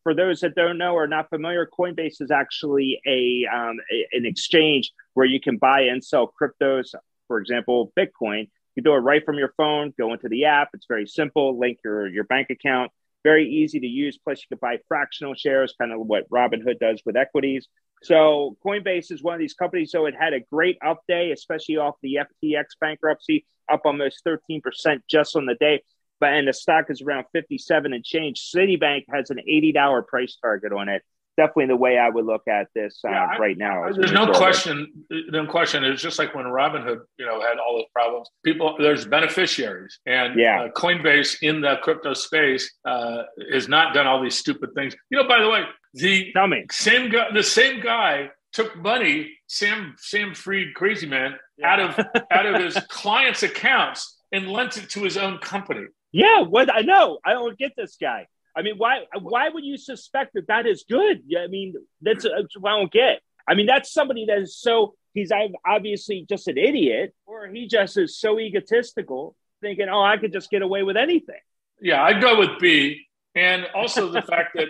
[0.03, 4.27] For those that don't know or not familiar, Coinbase is actually a, um, a an
[4.27, 6.95] exchange where you can buy and sell cryptos.
[7.29, 8.51] For example, Bitcoin.
[8.75, 9.95] You do it right from your phone.
[9.99, 10.69] Go into the app.
[10.75, 11.59] It's very simple.
[11.59, 12.93] Link your your bank account
[13.27, 14.19] very easy to use.
[14.23, 17.67] Plus, you can buy fractional shares, kind of what Robinhood does with equities.
[18.05, 19.91] So, Coinbase is one of these companies.
[19.91, 24.63] So, it had a great up day, especially off the FTX bankruptcy, up almost 13%
[25.11, 25.83] just on the day.
[26.21, 28.49] But and the stock is around 57 and change.
[28.55, 31.03] Citibank has an $80 price target on it
[31.37, 33.85] definitely the way I would look at this uh, yeah, right now.
[33.85, 35.07] I, there's no question.
[35.11, 35.85] No question.
[35.85, 38.29] It's just like when Robinhood, you know, had all those problems.
[38.45, 40.63] People, there's beneficiaries, and yeah.
[40.63, 43.23] Uh, Coinbase in the crypto space uh,
[43.53, 44.95] has not done all these stupid things.
[45.11, 45.63] You know, by the way,
[45.95, 46.67] the Tell me.
[46.71, 51.73] same guy, the same guy took money, Sam Sam Fried, crazy man, yeah.
[51.73, 55.87] out of out of his clients' accounts and lent it to his own company.
[56.13, 57.19] Yeah, what I know.
[57.25, 58.27] I don't get this guy.
[58.57, 61.23] I mean, why why would you suspect that that is good?
[61.39, 63.21] I mean, that's, that's what I don't get.
[63.49, 65.31] I mean, that's somebody that is so he's
[65.67, 70.51] obviously just an idiot, or he just is so egotistical, thinking, "Oh, I could just
[70.51, 71.41] get away with anything."
[71.81, 73.07] Yeah, I'd go with B.
[73.35, 74.69] And also the fact that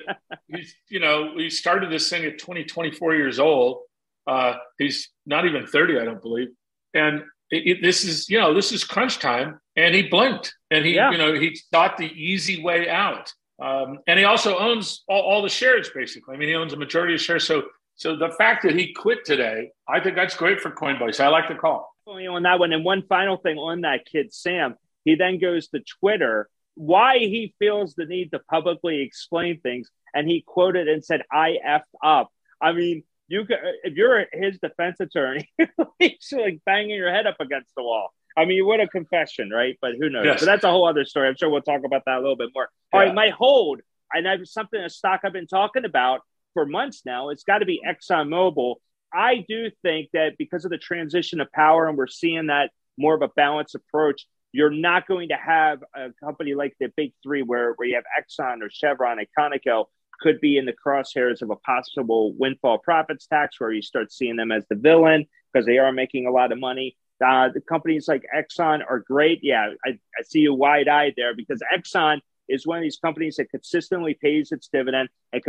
[0.48, 3.82] he's, you know, he started this thing at 20, 24 years old.
[4.26, 6.48] Uh, he's not even 30, I don't believe.
[6.92, 9.60] And it, it, this is, you know, this is crunch time.
[9.76, 11.12] And he blinked and he, yeah.
[11.12, 13.32] you know, he thought the easy way out.
[13.58, 16.34] Um, and he also owns all, all, the shares, basically.
[16.34, 17.46] I mean, he owns a majority of shares.
[17.46, 21.20] So, so the fact that he quit today, I think that's great for Coinbase.
[21.20, 21.90] I like the call.
[22.06, 24.76] On that one, and one final thing on that kid, Sam.
[25.04, 29.90] He then goes to Twitter why he feels the need to publicly explain things.
[30.14, 32.30] And he quoted and said, I effed up.
[32.60, 35.48] I mean, you could, if you're his defense attorney,
[35.98, 38.12] he's like banging your head up against the wall.
[38.36, 39.78] I mean, what a confession, right?
[39.80, 40.26] But who knows?
[40.26, 40.40] Yes.
[40.40, 41.28] But that's a whole other story.
[41.28, 42.68] I'm sure we'll talk about that a little bit more.
[42.92, 42.98] Yeah.
[42.98, 43.80] All right, my hold,
[44.12, 46.20] and I've something a stock I've been talking about
[46.54, 47.30] for months now.
[47.30, 48.76] It's got to be ExxonMobil.
[49.12, 53.14] I do think that because of the transition of power, and we're seeing that more
[53.14, 57.42] of a balanced approach, you're not going to have a company like the big three
[57.42, 59.86] where, where you have Exxon or Chevron and Conoco
[60.20, 64.36] could be in the crosshairs of a possible windfall profits tax where you start seeing
[64.36, 66.96] them as the villain because they are making a lot of money.
[67.24, 69.40] Uh, the companies like Exxon are great.
[69.42, 73.36] Yeah, I, I see you wide eyed there because Exxon is one of these companies
[73.36, 75.42] that consistently pays its dividend and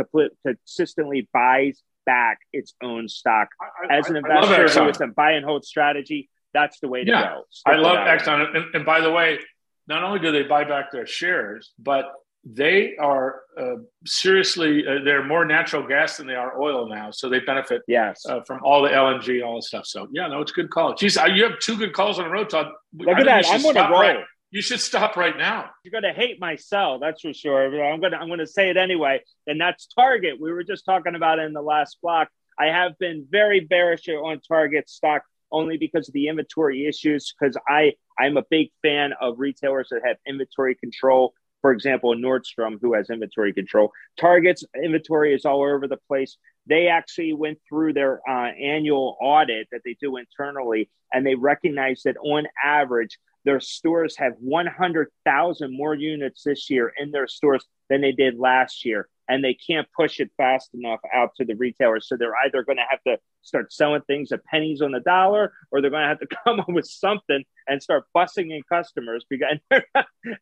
[0.46, 3.48] consistently buys back its own stock.
[3.90, 7.34] As an investor with a buy and hold strategy, that's the way to yeah.
[7.34, 7.42] go.
[7.50, 8.56] Stick I love Exxon.
[8.56, 9.38] And, and, by the way,
[9.86, 12.06] not only do they buy back their shares, but
[12.50, 13.76] they are uh,
[14.06, 18.24] seriously uh, they're more natural gas than they are oil now, so they benefit yes
[18.26, 19.86] uh, from all the LNG, and all the stuff.
[19.86, 20.94] So yeah, no, it's a good call.
[20.94, 22.68] Geez, you have two good calls on the road, Todd.
[22.94, 23.46] Look I at that!
[23.48, 24.00] I'm on a roll.
[24.00, 24.24] Right.
[24.50, 25.68] You should stop right now.
[25.84, 27.66] You're going to hate my sell, that's for sure.
[27.84, 30.40] I'm going to I'm to say it anyway, and that's Target.
[30.40, 32.28] We were just talking about it in the last block.
[32.58, 35.22] I have been very bearish on Target stock
[35.52, 37.34] only because of the inventory issues.
[37.38, 41.34] Because I I'm a big fan of retailers that have inventory control.
[41.60, 43.90] For example, Nordstrom, who has inventory control.
[44.18, 46.36] Target's inventory is all over the place.
[46.66, 52.04] They actually went through their uh, annual audit that they do internally, and they recognized
[52.04, 58.02] that on average, their stores have 100,000 more units this year in their stores than
[58.02, 62.08] they did last year and they can't push it fast enough out to the retailers.
[62.08, 65.52] So they're either going to have to start selling things at pennies on the dollar,
[65.70, 69.24] or they're going to have to come up with something and start bussing in customers.
[69.28, 69.58] Because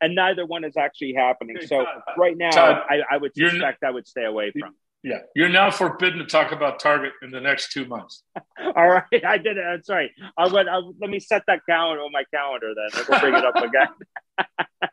[0.00, 1.56] and neither one is actually happening.
[1.66, 1.84] So
[2.16, 4.74] right now, Todd, I, I, would suspect I would stay away from.
[5.02, 8.24] Yeah, you're now forbidden to talk about Target in the next two months.
[8.76, 9.62] All right, I did it.
[9.62, 10.12] I'm sorry.
[10.36, 10.66] I would.
[10.66, 12.72] I, let me set that calendar on my calendar.
[12.74, 13.88] Then we'll bring it up again.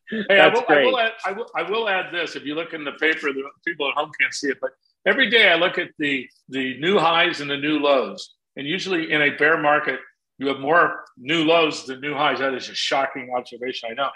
[0.29, 2.35] hey, I will, I will, add, I, will, I will add this.
[2.35, 4.71] If you look in the paper, the people at home can't see it, but
[5.07, 9.11] every day I look at the the new highs and the new lows, and usually
[9.11, 9.99] in a bear market,
[10.37, 12.39] you have more new lows than new highs.
[12.39, 14.09] That is a shocking observation, I know.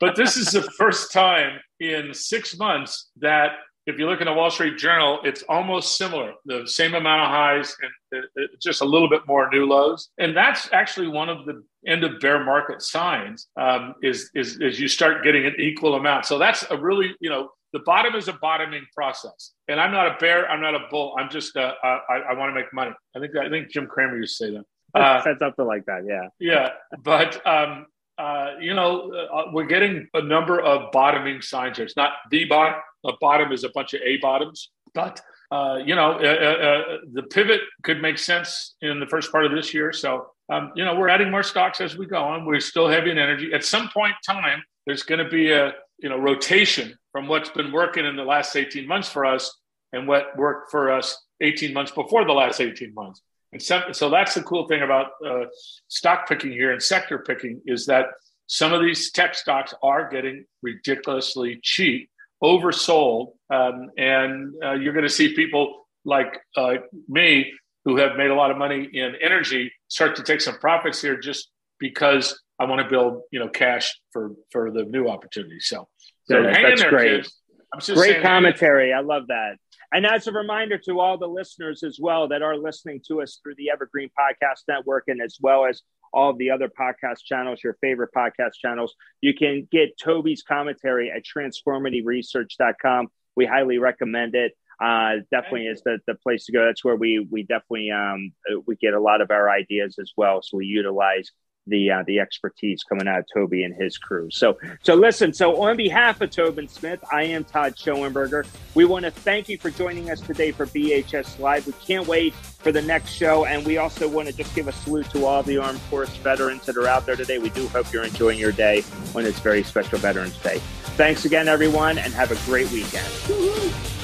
[0.00, 3.52] But this is the first time in six months that
[3.86, 7.28] if you look in the Wall Street Journal, it's almost similar, the same amount of
[7.28, 7.76] highs
[8.12, 8.24] and
[8.60, 10.08] just a little bit more new lows.
[10.18, 14.80] And that's actually one of the end of bear market signs um, is, is, is
[14.80, 16.24] you start getting an equal amount.
[16.24, 19.52] So that's a really, you know, the bottom is a bottoming process.
[19.68, 20.48] And I'm not a bear.
[20.48, 21.14] I'm not a bull.
[21.18, 22.92] I'm just, uh, I, I want to make money.
[23.16, 24.64] I think, I think Jim Cramer used to say that.
[24.98, 26.04] Uh, said something like that.
[26.06, 26.28] Yeah.
[26.38, 26.68] Yeah.
[27.02, 27.86] But, um,
[28.18, 31.86] uh, you know, uh, we're getting a number of bottoming signs here.
[31.86, 32.80] It's not the bottom.
[33.04, 36.98] A bottom is a bunch of A bottoms, but uh, you know, uh, uh, uh,
[37.12, 39.92] the pivot could make sense in the first part of this year.
[39.92, 42.46] So, um, you know, we're adding more stocks as we go on.
[42.46, 43.52] We're still heavy in energy.
[43.52, 47.50] At some point in time, there's going to be a you know rotation from what's
[47.50, 49.56] been working in the last 18 months for us
[49.92, 53.22] and what worked for us 18 months before the last 18 months.
[53.54, 55.44] And so, so that's the cool thing about uh,
[55.86, 58.06] stock picking here and sector picking is that
[58.48, 62.10] some of these tech stocks are getting ridiculously cheap,
[62.42, 66.74] oversold, um, and uh, you're going to see people like uh,
[67.08, 67.52] me
[67.84, 71.16] who have made a lot of money in energy start to take some profits here
[71.16, 71.48] just
[71.78, 75.66] because I want to build, you know, cash for for the new opportunities.
[75.68, 75.86] So,
[76.24, 77.22] so yeah, hang in there, great.
[77.22, 77.40] kids.
[77.86, 78.92] Great saying, commentary.
[78.92, 79.56] I love that.
[79.94, 83.38] And as a reminder to all the listeners as well that are listening to us
[83.40, 85.82] through the Evergreen Podcast Network and as well as
[86.12, 91.12] all of the other podcast channels, your favorite podcast channels, you can get Toby's commentary
[91.12, 93.06] at transformityresearch.com.
[93.36, 94.54] We highly recommend it.
[94.82, 96.64] Uh, definitely is the, the place to go.
[96.66, 98.32] That's where we we definitely um,
[98.66, 100.42] we get a lot of our ideas as well.
[100.42, 101.30] So we utilize
[101.66, 104.28] the uh, the expertise coming out of Toby and his crew.
[104.30, 105.32] So so listen.
[105.32, 108.46] So on behalf of Tobin Smith, I am Todd Schoenberger.
[108.74, 111.66] We want to thank you for joining us today for BHS Live.
[111.66, 114.72] We can't wait for the next show, and we also want to just give a
[114.72, 117.38] salute to all the Armed Force veterans that are out there today.
[117.38, 118.84] We do hope you're enjoying your day
[119.14, 120.58] on it's very special Veterans Day.
[120.96, 124.03] Thanks again, everyone, and have a great weekend.